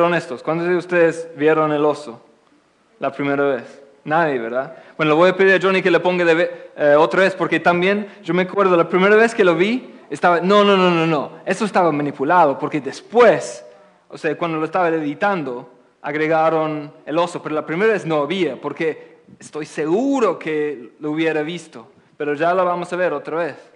Son. 0.00 0.38
¿Cuántos 0.42 0.66
de 0.66 0.76
ustedes 0.76 1.28
vieron 1.36 1.72
el 1.72 1.84
oso 1.84 2.22
la 2.98 3.12
primera 3.12 3.44
vez? 3.44 3.82
Nadie, 4.04 4.38
¿verdad? 4.38 4.74
Bueno, 4.96 5.12
le 5.12 5.16
voy 5.16 5.30
a 5.30 5.36
pedir 5.36 5.54
a 5.54 5.60
Johnny 5.60 5.82
que 5.82 5.90
le 5.90 6.00
ponga 6.00 6.24
de 6.24 6.70
eh, 6.74 6.94
otra 6.98 7.20
vez, 7.20 7.34
porque 7.34 7.60
también 7.60 8.06
yo 8.22 8.32
me 8.32 8.42
acuerdo 8.42 8.78
la 8.78 8.88
primera 8.88 9.14
vez 9.14 9.34
que 9.34 9.44
lo 9.44 9.54
vi, 9.54 9.94
estaba, 10.08 10.40
no, 10.40 10.64
no, 10.64 10.74
no, 10.74 10.90
no, 10.90 11.06
no, 11.06 11.32
eso 11.44 11.66
estaba 11.66 11.92
manipulado, 11.92 12.58
porque 12.58 12.80
después, 12.80 13.62
o 14.08 14.16
sea, 14.16 14.36
cuando 14.38 14.56
lo 14.56 14.64
estaba 14.64 14.88
editando, 14.88 15.68
agregaron 16.00 16.90
el 17.04 17.18
oso, 17.18 17.42
pero 17.42 17.54
la 17.54 17.66
primera 17.66 17.92
vez 17.92 18.06
no 18.06 18.22
había, 18.22 18.58
porque 18.58 19.18
estoy 19.38 19.66
seguro 19.66 20.38
que 20.38 20.92
lo 20.98 21.10
hubiera 21.10 21.42
visto, 21.42 21.88
pero 22.16 22.32
ya 22.32 22.54
lo 22.54 22.64
vamos 22.64 22.90
a 22.90 22.96
ver 22.96 23.12
otra 23.12 23.36
vez. 23.36 23.69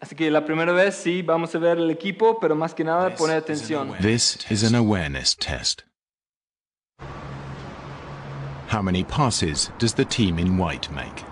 Así 0.00 0.14
que 0.14 0.30
la 0.30 0.44
primera 0.44 0.72
vez 0.72 0.94
sí 0.94 1.22
vamos 1.22 1.54
a 1.54 1.58
ver 1.58 1.78
el 1.78 1.90
equipo, 1.90 2.38
pero 2.40 2.54
más 2.54 2.72
que 2.72 2.84
nada 2.84 3.14
poner 3.16 3.38
atención. 3.38 3.94
This 4.00 4.38
is 4.48 4.62
an 4.62 4.74
awareness 4.74 5.36
test. 5.36 5.82
How 8.68 8.82
many 8.82 9.02
passes 9.02 9.70
does 9.78 9.94
the 9.94 10.04
team 10.04 10.38
in 10.38 10.56
white 10.58 10.88
make? 10.90 11.24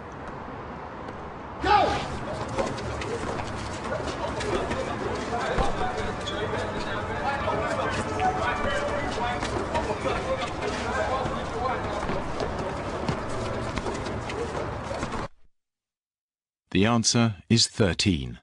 The 16.70 16.84
answer 16.84 17.36
is 17.48 17.68
13. 17.68 18.38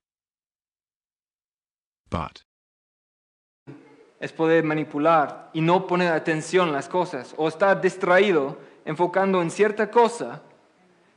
Es 4.19 4.31
poder 4.31 4.63
manipular 4.63 5.49
y 5.53 5.61
no 5.61 5.87
poner 5.87 6.11
atención 6.13 6.69
en 6.69 6.73
las 6.73 6.87
cosas 6.87 7.33
o 7.37 7.47
estar 7.47 7.81
distraído 7.81 8.57
enfocando 8.85 9.41
en 9.41 9.51
cierta 9.51 9.89
cosa 9.89 10.41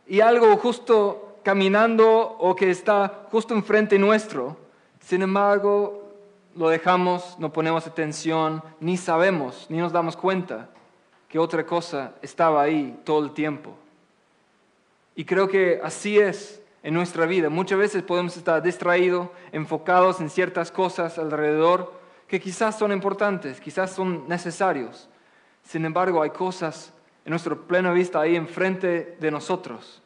y 0.06 0.20
algo 0.20 0.56
justo 0.56 1.38
caminando 1.42 2.36
o 2.38 2.56
que 2.56 2.70
está 2.70 3.26
justo 3.30 3.54
enfrente 3.54 3.98
nuestro. 3.98 4.56
Sin 5.00 5.22
embargo, 5.22 6.02
lo 6.56 6.68
dejamos, 6.68 7.38
no 7.38 7.52
ponemos 7.52 7.86
atención, 7.86 8.62
ni 8.80 8.96
sabemos, 8.96 9.66
ni 9.68 9.78
nos 9.78 9.92
damos 9.92 10.16
cuenta 10.16 10.68
que 11.28 11.38
otra 11.38 11.64
cosa 11.66 12.14
estaba 12.22 12.62
ahí 12.62 12.98
todo 13.04 13.24
el 13.24 13.32
tiempo. 13.32 13.76
Y 15.14 15.24
creo 15.24 15.48
que 15.48 15.80
así 15.82 16.18
es 16.18 16.60
en 16.82 16.94
nuestra 16.94 17.26
vida. 17.26 17.50
Muchas 17.50 17.78
veces 17.78 18.02
podemos 18.02 18.36
estar 18.36 18.62
distraídos, 18.62 19.28
enfocados 19.52 20.20
en 20.20 20.30
ciertas 20.30 20.70
cosas 20.70 21.18
alrededor 21.18 21.92
que 22.28 22.40
quizás 22.40 22.78
son 22.78 22.92
importantes, 22.92 23.60
quizás 23.60 23.90
son 23.90 24.28
necesarios. 24.28 25.08
Sin 25.62 25.84
embargo, 25.84 26.22
hay 26.22 26.30
cosas 26.30 26.92
en 27.24 27.30
nuestra 27.30 27.54
plena 27.54 27.92
vista 27.92 28.20
ahí 28.20 28.36
enfrente 28.36 29.16
de 29.18 29.30
nosotros 29.30 30.02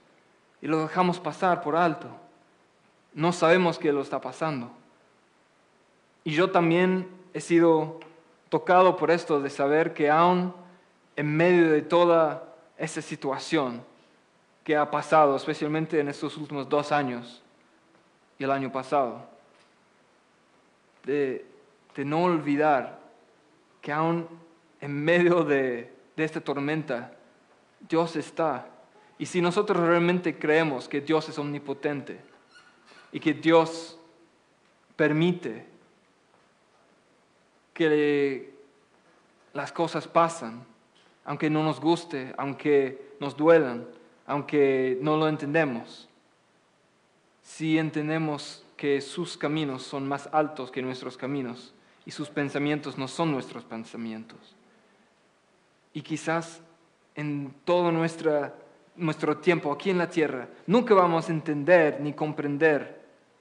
y 0.63 0.67
lo 0.67 0.81
dejamos 0.83 1.21
pasar 1.21 1.63
por 1.63 1.77
alto. 1.77 2.09
No 3.13 3.33
sabemos 3.33 3.79
qué 3.79 3.93
lo 3.93 4.03
está 4.03 4.21
pasando. 4.21 4.71
Y 6.25 6.33
yo 6.33 6.51
también 6.51 7.09
he 7.33 7.41
sido 7.41 8.01
tocado 8.49 8.97
por 8.97 9.11
esto 9.11 9.41
de 9.41 9.51
saber 9.51 9.95
que 9.95 10.11
aún 10.11 10.55
en 11.17 11.37
medio 11.37 11.71
de 11.71 11.83
toda 11.83 12.55
esa 12.77 13.03
situación 13.03 13.85
que 14.71 14.77
ha 14.77 14.89
pasado, 14.89 15.35
especialmente 15.35 15.99
en 15.99 16.07
estos 16.07 16.37
últimos 16.37 16.69
dos 16.69 16.93
años 16.93 17.43
y 18.39 18.45
el 18.45 18.53
año 18.53 18.71
pasado, 18.71 19.27
de, 21.05 21.45
no 21.97 22.23
olvidar 22.23 23.01
que 23.83 23.91
aún 23.91 24.29
en 24.81 24.93
medio 25.05 25.43
de, 25.43 25.93
de 26.15 26.25
esta 26.25 26.41
tormenta, 26.41 27.13
Dios 27.81 28.15
está. 28.15 28.69
Y 29.19 29.27
si 29.27 29.41
nosotros 29.43 29.77
realmente 29.77 30.39
creemos 30.39 30.89
que 30.89 31.01
Dios 31.01 31.29
es 31.29 31.37
omnipotente 31.37 32.21
y 33.11 33.19
que 33.19 33.35
Dios 33.35 33.99
permite 34.95 35.67
que 37.75 38.55
las 39.53 39.73
cosas 39.73 40.07
pasan, 40.07 40.65
aunque 41.25 41.51
no 41.51 41.65
nos 41.65 41.81
guste, 41.81 42.33
aunque 42.39 43.17
nos 43.19 43.37
duelan, 43.37 43.99
aunque 44.31 44.97
no 45.03 45.17
lo 45.17 45.27
entendemos, 45.27 46.09
si 47.43 47.79
entendemos 47.79 48.65
que 48.77 49.01
sus 49.01 49.37
caminos 49.37 49.83
son 49.83 50.07
más 50.07 50.29
altos 50.31 50.71
que 50.71 50.83
nuestros 50.83 51.17
caminos 51.17 51.75
y 52.07 52.13
sus 52.13 52.29
pensamientos 52.31 52.97
no 52.97 53.09
son 53.09 53.33
nuestros 53.33 53.65
pensamientos. 53.65 54.39
Y 55.93 56.03
quizás 56.03 56.61
en 57.17 57.53
todo 57.65 57.91
nuestra, 57.91 58.55
nuestro 58.95 59.39
tiempo 59.39 59.73
aquí 59.73 59.91
en 59.91 59.99
la 59.99 60.09
tierra 60.09 60.49
nunca 60.65 60.95
vamos 60.95 61.29
a 61.29 61.33
entender 61.33 62.01
ni 62.01 62.13
comprender 62.13 63.01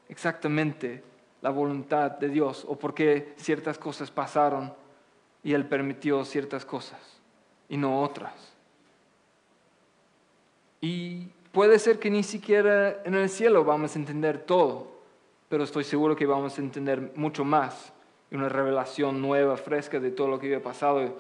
exactamente 0.10 1.04
la 1.44 1.52
voluntad 1.52 2.18
de 2.18 2.30
Dios 2.30 2.66
o 2.68 2.80
por 2.80 2.96
qué 2.96 3.36
ciertas 3.38 3.78
cosas 3.78 4.10
pasaron 4.10 4.74
y 5.44 5.54
Él 5.54 5.68
permitió 5.68 6.26
ciertas 6.26 6.66
cosas 6.66 7.00
y 7.70 7.78
no 7.78 8.02
otras. 8.02 8.59
Y 10.82 11.28
puede 11.52 11.80
ser 11.80 12.00
que 12.00 12.10
ni 12.10 12.24
siquiera 12.24 13.02
en 13.04 13.16
el 13.16 13.30
cielo 13.30 13.64
vamos 13.64 13.96
a 13.96 14.00
entender 14.00 14.40
todo, 14.40 14.88
pero 15.50 15.64
estoy 15.64 15.84
seguro 15.84 16.16
que 16.16 16.26
vamos 16.26 16.58
a 16.58 16.62
entender 16.62 17.12
mucho 17.16 17.44
más, 17.44 17.92
una 18.32 18.50
revelación 18.50 19.22
nueva, 19.22 19.58
fresca 19.58 20.00
de 20.00 20.12
todo 20.12 20.28
lo 20.28 20.40
que 20.40 20.48
había 20.48 20.64
pasado. 20.64 21.18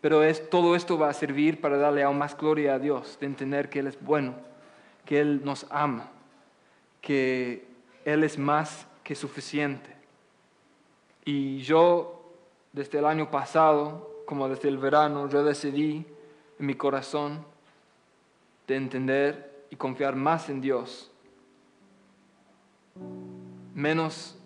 Pero 0.00 0.22
es, 0.22 0.48
todo 0.50 0.74
esto 0.76 0.98
va 0.98 1.10
a 1.10 1.12
servir 1.12 1.60
para 1.60 1.76
darle 1.76 2.02
aún 2.02 2.18
más 2.18 2.36
gloria 2.36 2.74
a 2.74 2.78
Dios, 2.78 3.18
de 3.20 3.26
entender 3.26 3.68
que 3.68 3.80
Él 3.80 3.86
es 3.86 4.00
bueno, 4.02 4.34
que 5.04 5.20
Él 5.20 5.42
nos 5.44 5.66
ama, 5.70 6.10
que 7.00 7.66
Él 8.04 8.24
es 8.24 8.38
más 8.38 8.86
que 9.04 9.14
suficiente. 9.14 9.94
Y 11.24 11.58
yo, 11.58 12.22
desde 12.72 12.98
el 12.98 13.04
año 13.04 13.30
pasado, 13.30 14.22
como 14.26 14.48
desde 14.48 14.68
el 14.68 14.78
verano, 14.78 15.28
yo 15.28 15.44
decidí 15.44 16.06
en 16.58 16.66
mi 16.66 16.74
corazón 16.74 17.44
de 18.66 18.76
entender 18.76 19.66
y 19.70 19.76
confiar 19.76 20.16
más 20.16 20.48
en 20.48 20.60
Dios, 20.60 21.10
menos 23.74 24.38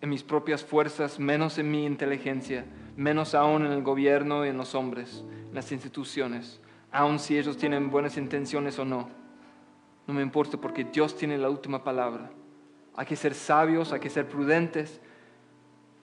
en 0.00 0.08
mis 0.08 0.22
propias 0.22 0.64
fuerzas, 0.64 1.18
menos 1.18 1.58
en 1.58 1.70
mi 1.70 1.84
inteligencia, 1.84 2.64
menos 2.96 3.34
aún 3.34 3.64
en 3.64 3.72
el 3.72 3.82
gobierno 3.82 4.44
y 4.44 4.48
en 4.48 4.56
los 4.56 4.74
hombres, 4.74 5.24
en 5.48 5.54
las 5.54 5.70
instituciones, 5.72 6.60
aun 6.90 7.18
si 7.18 7.38
ellos 7.38 7.56
tienen 7.56 7.90
buenas 7.90 8.16
intenciones 8.16 8.78
o 8.78 8.84
no. 8.84 9.08
No 10.06 10.14
me 10.14 10.22
importa 10.22 10.58
porque 10.58 10.84
Dios 10.84 11.16
tiene 11.16 11.38
la 11.38 11.48
última 11.48 11.84
palabra. 11.84 12.30
Hay 12.94 13.06
que 13.06 13.16
ser 13.16 13.34
sabios, 13.34 13.92
hay 13.92 14.00
que 14.00 14.10
ser 14.10 14.28
prudentes, 14.28 15.00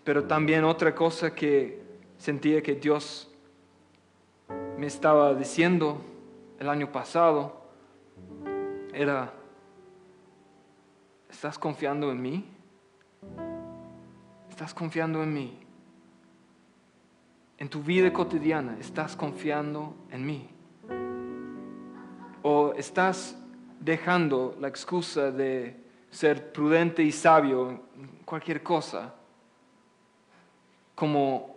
pero 0.04 0.24
también 0.24 0.64
otra 0.64 0.96
cosa 0.96 1.36
que 1.36 1.82
sentía 2.18 2.64
que 2.64 2.76
Dios 2.76 3.30
me 4.78 4.88
estaba 4.88 5.36
diciendo 5.36 6.02
el 6.60 6.68
año 6.68 6.92
pasado 6.92 7.54
era, 8.94 9.32
¿estás 11.30 11.58
confiando 11.58 12.12
en 12.12 12.22
mí? 12.22 12.46
¿Estás 14.50 14.74
confiando 14.74 15.24
en 15.24 15.34
mí? 15.34 15.58
En 17.58 17.70
tu 17.70 17.82
vida 17.82 18.12
cotidiana, 18.12 18.78
¿estás 18.78 19.16
confiando 19.16 19.96
en 20.12 20.26
mí? 20.26 20.50
¿O 22.44 22.74
estás 22.74 23.38
dejando 23.80 24.58
la 24.60 24.68
excusa 24.68 25.32
de 25.32 25.82
ser 26.10 26.52
prudente 26.52 27.04
y 27.04 27.14
sabio 27.14 27.70
en 27.70 28.08
cualquier 28.26 28.62
cosa 28.62 29.14
como 30.94 31.56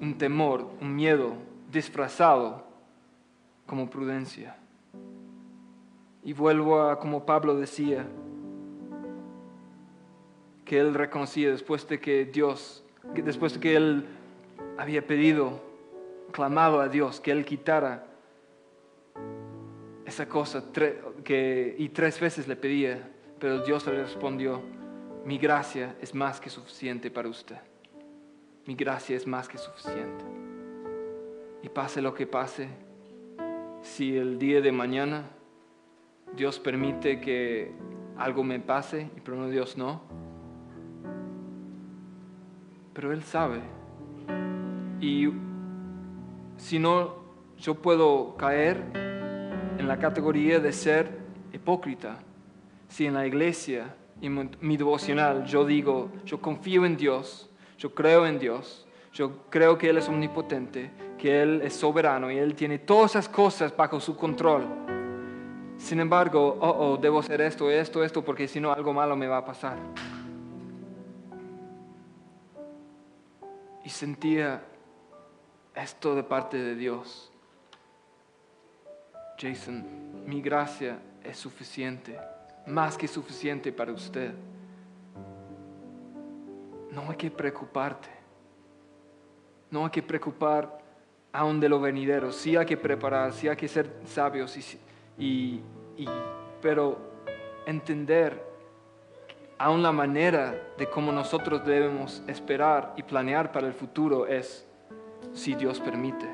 un 0.00 0.16
temor, 0.16 0.70
un 0.80 0.94
miedo 0.94 1.34
disfrazado 1.68 2.71
como 3.72 3.88
prudencia. 3.88 4.54
Y 6.22 6.34
vuelvo 6.34 6.82
a 6.82 6.98
como 6.98 7.24
Pablo 7.24 7.56
decía, 7.56 8.04
que 10.66 10.78
él 10.78 10.92
reconocía 10.92 11.50
después 11.50 11.88
de 11.88 11.98
que 11.98 12.26
Dios, 12.26 12.84
después 13.14 13.54
de 13.54 13.60
que 13.60 13.74
él 13.74 14.04
había 14.76 15.06
pedido, 15.06 15.58
clamado 16.32 16.82
a 16.82 16.88
Dios 16.90 17.18
que 17.18 17.30
él 17.30 17.46
quitara 17.46 18.04
esa 20.04 20.28
cosa 20.28 20.64
que, 21.24 21.74
y 21.78 21.88
tres 21.88 22.20
veces 22.20 22.46
le 22.46 22.56
pedía, 22.56 23.10
pero 23.38 23.64
Dios 23.64 23.86
le 23.86 24.02
respondió, 24.02 24.60
mi 25.24 25.38
gracia 25.38 25.96
es 26.02 26.14
más 26.14 26.42
que 26.42 26.50
suficiente 26.50 27.10
para 27.10 27.30
usted. 27.30 27.56
Mi 28.66 28.74
gracia 28.74 29.16
es 29.16 29.26
más 29.26 29.48
que 29.48 29.56
suficiente. 29.56 30.26
Y 31.62 31.70
pase 31.70 32.02
lo 32.02 32.12
que 32.12 32.26
pase, 32.26 32.68
si 33.82 34.16
el 34.16 34.38
día 34.38 34.60
de 34.60 34.72
mañana 34.72 35.24
Dios 36.36 36.58
permite 36.58 37.20
que 37.20 37.72
algo 38.16 38.42
me 38.44 38.60
pase, 38.60 39.10
pero 39.24 39.36
no 39.36 39.48
Dios 39.48 39.76
no, 39.76 40.02
pero 42.94 43.12
Él 43.12 43.22
sabe. 43.22 43.60
Y 45.00 45.28
si 46.56 46.78
no, 46.78 47.16
yo 47.58 47.74
puedo 47.74 48.36
caer 48.36 48.82
en 49.78 49.88
la 49.88 49.98
categoría 49.98 50.60
de 50.60 50.72
ser 50.72 51.10
hipócrita. 51.52 52.18
Si 52.88 53.06
en 53.06 53.14
la 53.14 53.26
iglesia 53.26 53.94
y 54.20 54.28
mi 54.28 54.76
devocional 54.76 55.44
yo 55.44 55.64
digo, 55.64 56.10
yo 56.24 56.40
confío 56.40 56.86
en 56.86 56.96
Dios, 56.96 57.50
yo 57.78 57.94
creo 57.94 58.26
en 58.26 58.38
Dios, 58.38 58.86
yo 59.12 59.44
creo 59.50 59.76
que 59.76 59.90
Él 59.90 59.98
es 59.98 60.08
omnipotente, 60.08 60.90
que 61.22 61.40
Él 61.40 61.62
es 61.62 61.74
soberano 61.74 62.32
y 62.32 62.36
Él 62.36 62.56
tiene 62.56 62.80
todas 62.80 63.12
esas 63.12 63.28
cosas 63.28 63.76
bajo 63.76 64.00
su 64.00 64.16
control. 64.16 64.66
Sin 65.78 66.00
embargo, 66.00 66.58
oh, 66.60 66.68
oh, 66.68 66.96
debo 66.96 67.20
hacer 67.20 67.40
esto, 67.42 67.70
esto, 67.70 68.02
esto, 68.02 68.24
porque 68.24 68.48
si 68.48 68.58
no 68.58 68.72
algo 68.72 68.92
malo 68.92 69.14
me 69.14 69.28
va 69.28 69.36
a 69.36 69.44
pasar. 69.44 69.78
Y 73.84 73.88
sentía 73.88 74.64
esto 75.76 76.16
de 76.16 76.24
parte 76.24 76.56
de 76.56 76.74
Dios. 76.74 77.30
Jason, 79.38 80.26
mi 80.26 80.42
gracia 80.42 80.98
es 81.22 81.36
suficiente, 81.36 82.18
más 82.66 82.98
que 82.98 83.06
suficiente 83.06 83.70
para 83.70 83.92
usted. 83.92 84.34
No 86.90 87.08
hay 87.08 87.16
que 87.16 87.30
preocuparte. 87.30 88.08
No 89.70 89.84
hay 89.84 89.90
que 89.92 90.02
preocupar 90.02 90.81
aún 91.32 91.60
de 91.60 91.68
lo 91.68 91.80
venidero. 91.80 92.30
Sí 92.32 92.56
hay 92.56 92.66
que 92.66 92.76
preparar, 92.76 93.32
sí 93.32 93.48
hay 93.48 93.56
que 93.56 93.68
ser 93.68 93.90
sabios, 94.04 94.56
y, 95.18 95.60
pero 96.60 96.98
entender 97.66 98.42
aún 99.58 99.82
la 99.82 99.92
manera 99.92 100.54
de 100.76 100.88
cómo 100.88 101.12
nosotros 101.12 101.64
debemos 101.64 102.22
esperar 102.26 102.94
y 102.96 103.02
planear 103.02 103.52
para 103.52 103.66
el 103.66 103.74
futuro 103.74 104.26
es 104.26 104.66
si 105.32 105.54
Dios 105.54 105.80
permite. 105.80 106.28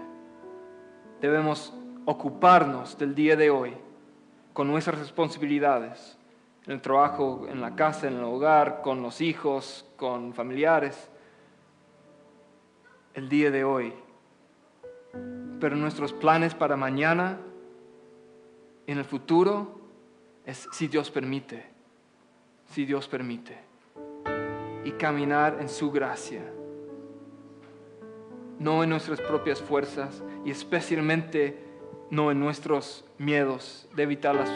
Debemos 1.21 1.75
ocuparnos 2.05 2.97
del 2.97 3.15
día 3.15 3.37
de 3.37 3.51
hoy 3.51 3.75
con 4.53 4.69
nuestras 4.69 4.99
responsabilidades, 4.99 6.17
en 6.67 6.73
el 6.73 6.81
trabajo, 6.81 7.47
en 7.49 7.61
la 7.61 7.75
casa, 7.77 8.09
en 8.09 8.17
el 8.17 8.25
hogar, 8.25 8.81
con 8.83 9.03
los 9.03 9.21
hijos, 9.21 9.87
con 9.97 10.33
familiares, 10.33 11.11
el 13.15 13.29
día 13.29 13.51
de 13.51 13.65
hoy. 13.65 13.93
Pero 15.61 15.77
nuestros 15.77 16.13
planes 16.13 16.55
para 16.55 16.77
mañana, 16.77 17.39
en 18.87 18.99
el 18.99 19.05
futuro, 19.05 19.79
es 20.45 20.69
si 20.73 20.89
Dios 20.89 21.11
permite, 21.11 21.67
si 22.71 22.87
Dios 22.87 23.09
permite, 23.09 23.59
y 24.85 24.93
caminar 24.93 25.59
en 25.61 25.69
su 25.69 25.91
gracia. 25.91 26.43
No 28.59 28.83
en 28.83 28.91
nuestras 28.91 29.21
propias 29.21 29.61
fuerzas 29.61 30.23
y 30.45 30.51
especialmente 30.51 31.69
no 32.11 32.31
en 32.31 32.41
nuestros 32.41 33.05
miedos 33.19 33.89
de 33.95 34.03
evitar 34.05 34.35
las, 34.35 34.51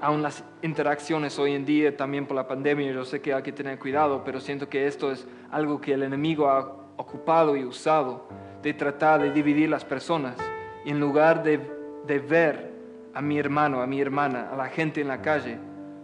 aún 0.00 0.22
las 0.22 0.44
interacciones 0.62 1.38
hoy 1.38 1.52
en 1.52 1.64
día 1.64 1.96
también 1.96 2.26
por 2.26 2.36
la 2.36 2.48
pandemia. 2.48 2.92
Yo 2.92 3.04
sé 3.04 3.20
que 3.20 3.32
hay 3.32 3.42
que 3.42 3.52
tener 3.52 3.78
cuidado, 3.78 4.22
pero 4.24 4.40
siento 4.40 4.68
que 4.68 4.86
esto 4.86 5.12
es 5.12 5.26
algo 5.50 5.80
que 5.80 5.94
el 5.94 6.02
enemigo 6.02 6.48
ha 6.48 6.60
ocupado 6.96 7.56
y 7.56 7.64
usado 7.64 8.28
de 8.62 8.74
tratar 8.74 9.22
de 9.22 9.32
dividir 9.32 9.68
las 9.68 9.84
personas. 9.84 10.36
En 10.84 11.00
lugar 11.00 11.42
de, 11.42 11.60
de 12.06 12.18
ver 12.18 12.72
a 13.14 13.20
mi 13.20 13.38
hermano, 13.38 13.82
a 13.82 13.86
mi 13.86 14.00
hermana, 14.00 14.50
a 14.50 14.56
la 14.56 14.66
gente 14.66 15.00
en 15.00 15.08
la 15.08 15.22
calle 15.22 15.58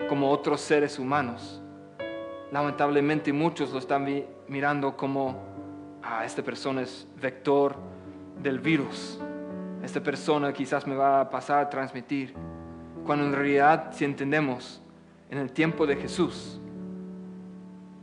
como 0.09 0.31
otros 0.31 0.61
seres 0.61 0.99
humanos, 0.99 1.63
lamentablemente 2.51 3.33
muchos 3.33 3.73
lo 3.73 3.79
están 3.79 4.07
mirando 4.49 4.97
como, 4.97 5.43
ah, 6.03 6.25
esta 6.25 6.43
persona 6.43 6.83
es 6.83 7.07
vector 7.21 7.77
del 8.43 8.59
virus 8.59 9.21
esta 9.83 10.01
persona 10.01 10.53
quizás 10.53 10.87
me 10.87 10.95
va 10.95 11.21
a 11.21 11.31
pasar 11.31 11.65
a 11.65 11.71
transmitir. 11.71 12.35
Cuando 13.05 13.27
en 13.27 13.33
realidad, 13.33 13.93
si 13.93 14.05
entendemos, 14.05 14.81
en 15.29 15.39
el 15.39 15.51
tiempo 15.51 15.87
de 15.87 15.97
Jesús, 15.97 16.61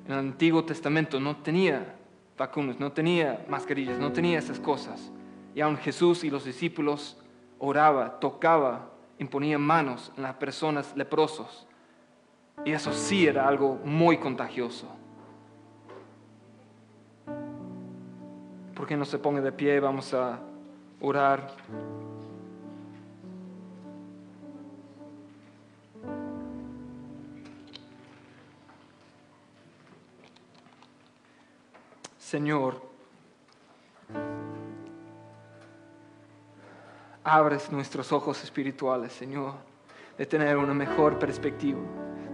en 0.05 0.11
el 0.11 0.19
Antiguo 0.19 0.65
Testamento 0.65 1.19
no 1.19 1.37
tenía 1.37 1.95
vacunas, 2.39 2.79
no 2.79 2.91
tenía 2.93 3.45
mascarillas, 3.49 3.99
no 3.99 4.13
tenía 4.13 4.39
esas 4.39 4.59
cosas. 4.59 5.11
Y 5.53 5.61
aún 5.61 5.77
Jesús 5.77 6.23
y 6.23 6.29
los 6.29 6.45
discípulos 6.45 7.17
oraba, 7.59 8.19
tocaba, 8.19 8.89
imponían 9.19 9.61
manos 9.61 10.11
en 10.15 10.23
las 10.23 10.35
personas 10.35 10.95
leprosos. 10.95 11.67
Y 12.63 12.71
eso 12.71 12.93
sí 12.93 13.27
era 13.27 13.47
algo 13.47 13.77
muy 13.83 14.17
contagioso. 14.17 14.87
¿Por 18.73 18.87
qué 18.87 18.95
no 18.95 19.03
se 19.03 19.19
pone 19.19 19.41
de 19.41 19.51
pie? 19.51 19.79
Vamos 19.81 20.13
a 20.13 20.39
orar. 21.01 21.55
Señor, 32.29 32.79
abres 37.23 37.71
nuestros 37.71 38.11
ojos 38.11 38.43
espirituales, 38.43 39.13
Señor, 39.13 39.55
de 40.15 40.27
tener 40.27 40.55
una 40.55 40.75
mejor 40.75 41.17
perspectiva, 41.17 41.79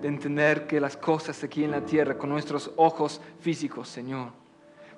de 0.02 0.10
entender 0.10 0.68
que 0.68 0.82
las 0.82 0.98
cosas 0.98 1.42
aquí 1.46 1.64
en 1.64 1.72
la 1.72 1.80
tierra 1.80 2.18
con 2.18 2.30
nuestros 2.30 2.74
ojos 2.76 3.22
físicos, 3.40 3.88
Señor, 3.88 4.32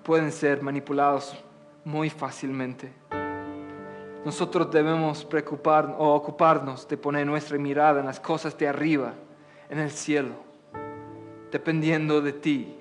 pueden 0.02 0.32
ser 0.32 0.64
manipulados 0.64 1.36
muy 1.86 2.10
fácilmente. 2.10 2.92
Nosotros 4.26 4.72
debemos 4.72 5.24
preocupar 5.26 5.96
o 6.00 6.16
ocuparnos 6.16 6.88
de 6.88 6.98
poner 6.98 7.28
nuestra 7.28 7.60
mirada 7.60 8.00
en 8.00 8.08
las 8.08 8.20
cosas 8.20 8.58
de 8.58 8.68
arriba, 8.68 9.14
en 9.70 9.78
el 9.78 9.92
cielo, 9.92 10.34
dependiendo 11.52 12.20
de 12.20 12.34
ti. 12.34 12.77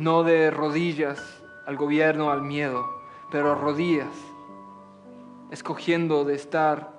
No 0.00 0.22
de 0.22 0.50
rodillas 0.50 1.20
al 1.66 1.76
gobierno, 1.76 2.30
al 2.30 2.40
miedo, 2.40 2.88
pero 3.30 3.54
rodillas, 3.54 4.08
escogiendo 5.50 6.24
de 6.24 6.36
estar 6.36 6.90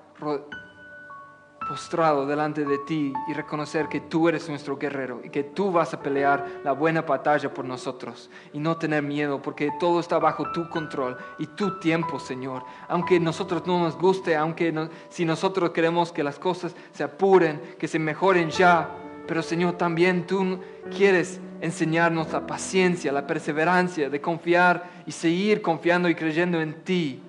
postrado 1.68 2.28
delante 2.28 2.64
de 2.64 2.78
ti 2.78 3.12
y 3.28 3.34
reconocer 3.34 3.88
que 3.88 4.02
tú 4.02 4.30
eres 4.30 4.48
nuestro 4.50 4.78
guerrero 4.78 5.20
y 5.24 5.32
que 5.32 5.44
tú 5.44 5.72
vas 5.72 5.96
a 5.96 6.00
pelear 6.00 6.46
la 6.64 6.74
buena 6.74 7.02
batalla 7.02 7.52
por 7.52 7.66
nosotros 7.66 8.30
y 8.54 8.60
no 8.60 8.78
tener 8.78 9.02
miedo 9.02 9.42
porque 9.42 9.72
todo 9.80 10.00
está 10.00 10.20
bajo 10.20 10.52
tu 10.52 10.70
control 10.70 11.18
y 11.40 11.48
tu 11.48 11.80
tiempo, 11.80 12.20
Señor. 12.20 12.62
Aunque 12.88 13.20
nosotros 13.20 13.66
no 13.66 13.80
nos 13.80 13.98
guste, 13.98 14.36
aunque 14.36 14.90
si 15.10 15.26
nosotros 15.26 15.72
queremos 15.72 16.12
que 16.12 16.24
las 16.24 16.38
cosas 16.38 16.76
se 16.92 17.04
apuren, 17.04 17.60
que 17.80 17.88
se 17.88 17.98
mejoren 17.98 18.52
ya, 18.52 18.92
pero 19.28 19.42
Señor, 19.42 19.74
también 19.74 20.28
tú 20.28 20.60
quieres 20.96 21.42
enseñarnos 21.62 22.34
la 22.34 22.46
paciencia, 22.46 23.12
la 23.12 23.28
perseverancia 23.28 24.10
de 24.10 24.20
confiar 24.20 24.90
y 25.06 25.12
seguir 25.12 25.62
confiando 25.62 26.10
y 26.10 26.16
creyendo 26.16 26.60
en 26.60 26.84
ti, 26.84 27.22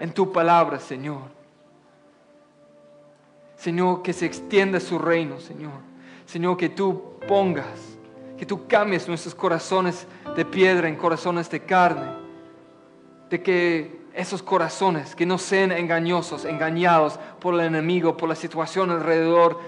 en 0.00 0.12
tu 0.12 0.32
palabra, 0.32 0.80
Señor. 0.80 1.22
Señor, 3.56 4.02
que 4.02 4.12
se 4.12 4.26
extienda 4.26 4.80
su 4.80 4.98
reino, 4.98 5.40
Señor. 5.40 5.72
Señor, 6.26 6.56
que 6.56 6.68
tú 6.68 7.14
pongas, 7.26 7.96
que 8.36 8.44
tú 8.44 8.66
cambies 8.66 9.08
nuestros 9.08 9.34
corazones 9.34 10.06
de 10.34 10.44
piedra 10.44 10.88
en 10.88 10.96
corazones 10.96 11.48
de 11.48 11.60
carne. 11.60 12.10
De 13.30 13.40
que 13.40 14.00
esos 14.14 14.42
corazones 14.42 15.14
que 15.14 15.26
no 15.26 15.38
sean 15.38 15.72
engañosos, 15.72 16.44
engañados 16.44 17.18
por 17.40 17.54
el 17.54 17.60
enemigo, 17.60 18.16
por 18.16 18.28
la 18.28 18.34
situación 18.34 18.90
alrededor, 18.90 19.60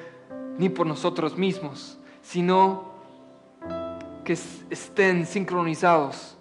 ni 0.59 0.69
por 0.69 0.87
nosotros 0.87 1.37
mismos, 1.37 1.99
sino 2.23 2.98
que 4.29 4.35
estén 4.35 5.24
sincronizados 5.24 6.37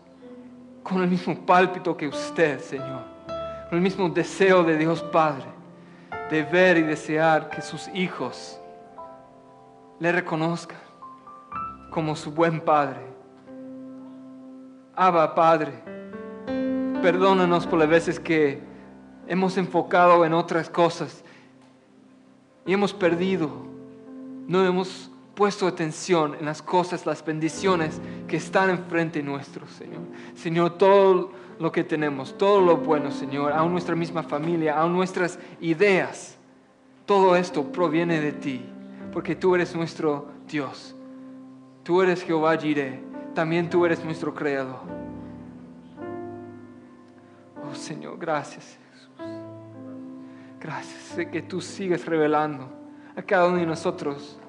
con 0.84 1.02
el 1.02 1.10
mismo 1.10 1.34
pálpito 1.46 1.96
que 1.96 2.10
usted, 2.10 2.60
Señor, 2.60 3.06
con 3.70 3.78
el 3.78 3.82
mismo 3.82 4.10
deseo 4.10 4.62
de 4.66 4.78
Dios 4.78 5.02
Padre 5.04 5.46
de 6.30 6.44
ver 6.44 6.76
y 6.76 6.82
desear 6.82 7.50
que 7.50 7.62
sus 7.62 7.88
hijos 7.94 8.60
le 10.02 10.12
reconozcan 10.12 10.78
como 11.90 12.14
su 12.18 12.30
buen 12.30 12.60
Padre. 12.60 13.00
Abba, 14.94 15.34
Padre, 15.34 15.72
perdónanos 17.02 17.66
por 17.66 17.80
las 17.80 17.88
veces 17.88 18.20
que 18.20 18.60
hemos 19.28 19.56
enfocado 19.56 20.26
en 20.26 20.34
otras 20.34 20.70
cosas 20.70 21.24
y 22.66 22.74
hemos 22.74 22.94
perdido, 22.94 23.50
no 24.46 24.66
hemos 24.66 25.10
puesto 25.38 25.68
atención 25.68 26.36
en 26.40 26.46
las 26.46 26.64
cosas, 26.64 27.06
las 27.06 27.24
bendiciones 27.24 28.02
que 28.28 28.38
están 28.38 28.72
enfrente 28.72 29.22
nuestro, 29.22 29.68
Señor. 29.68 30.02
Señor, 30.34 30.80
todo 30.80 31.32
lo 31.60 31.72
que 31.72 31.84
tenemos, 31.84 32.36
todo 32.40 32.60
lo 32.60 32.78
bueno, 32.78 33.12
Señor, 33.12 33.54
aún 33.54 33.72
nuestra 33.72 33.96
misma 33.96 34.24
familia, 34.24 34.80
aún 34.80 34.94
nuestras 34.94 35.38
ideas. 35.62 36.40
Todo 37.06 37.36
esto 37.36 37.72
proviene 37.72 38.20
de 38.20 38.32
ti, 38.32 38.66
porque 39.14 39.36
tú 39.36 39.54
eres 39.54 39.76
nuestro 39.76 40.28
Dios. 40.48 40.96
Tú 41.84 42.02
eres 42.02 42.24
Jehová 42.24 42.58
Jireh, 42.58 43.00
también 43.36 43.70
tú 43.70 43.86
eres 43.86 44.04
nuestro 44.04 44.34
creador. 44.34 44.80
Oh 47.64 47.76
Señor, 47.76 48.18
gracias 48.18 48.80
Jesús. 48.92 49.12
Gracias, 50.60 51.28
que 51.32 51.44
tú 51.44 51.62
sigues 51.62 52.08
revelando 52.08 52.68
a 53.16 53.22
cada 53.22 53.48
uno 53.50 53.58
de 53.58 53.68
nosotros 53.68 54.40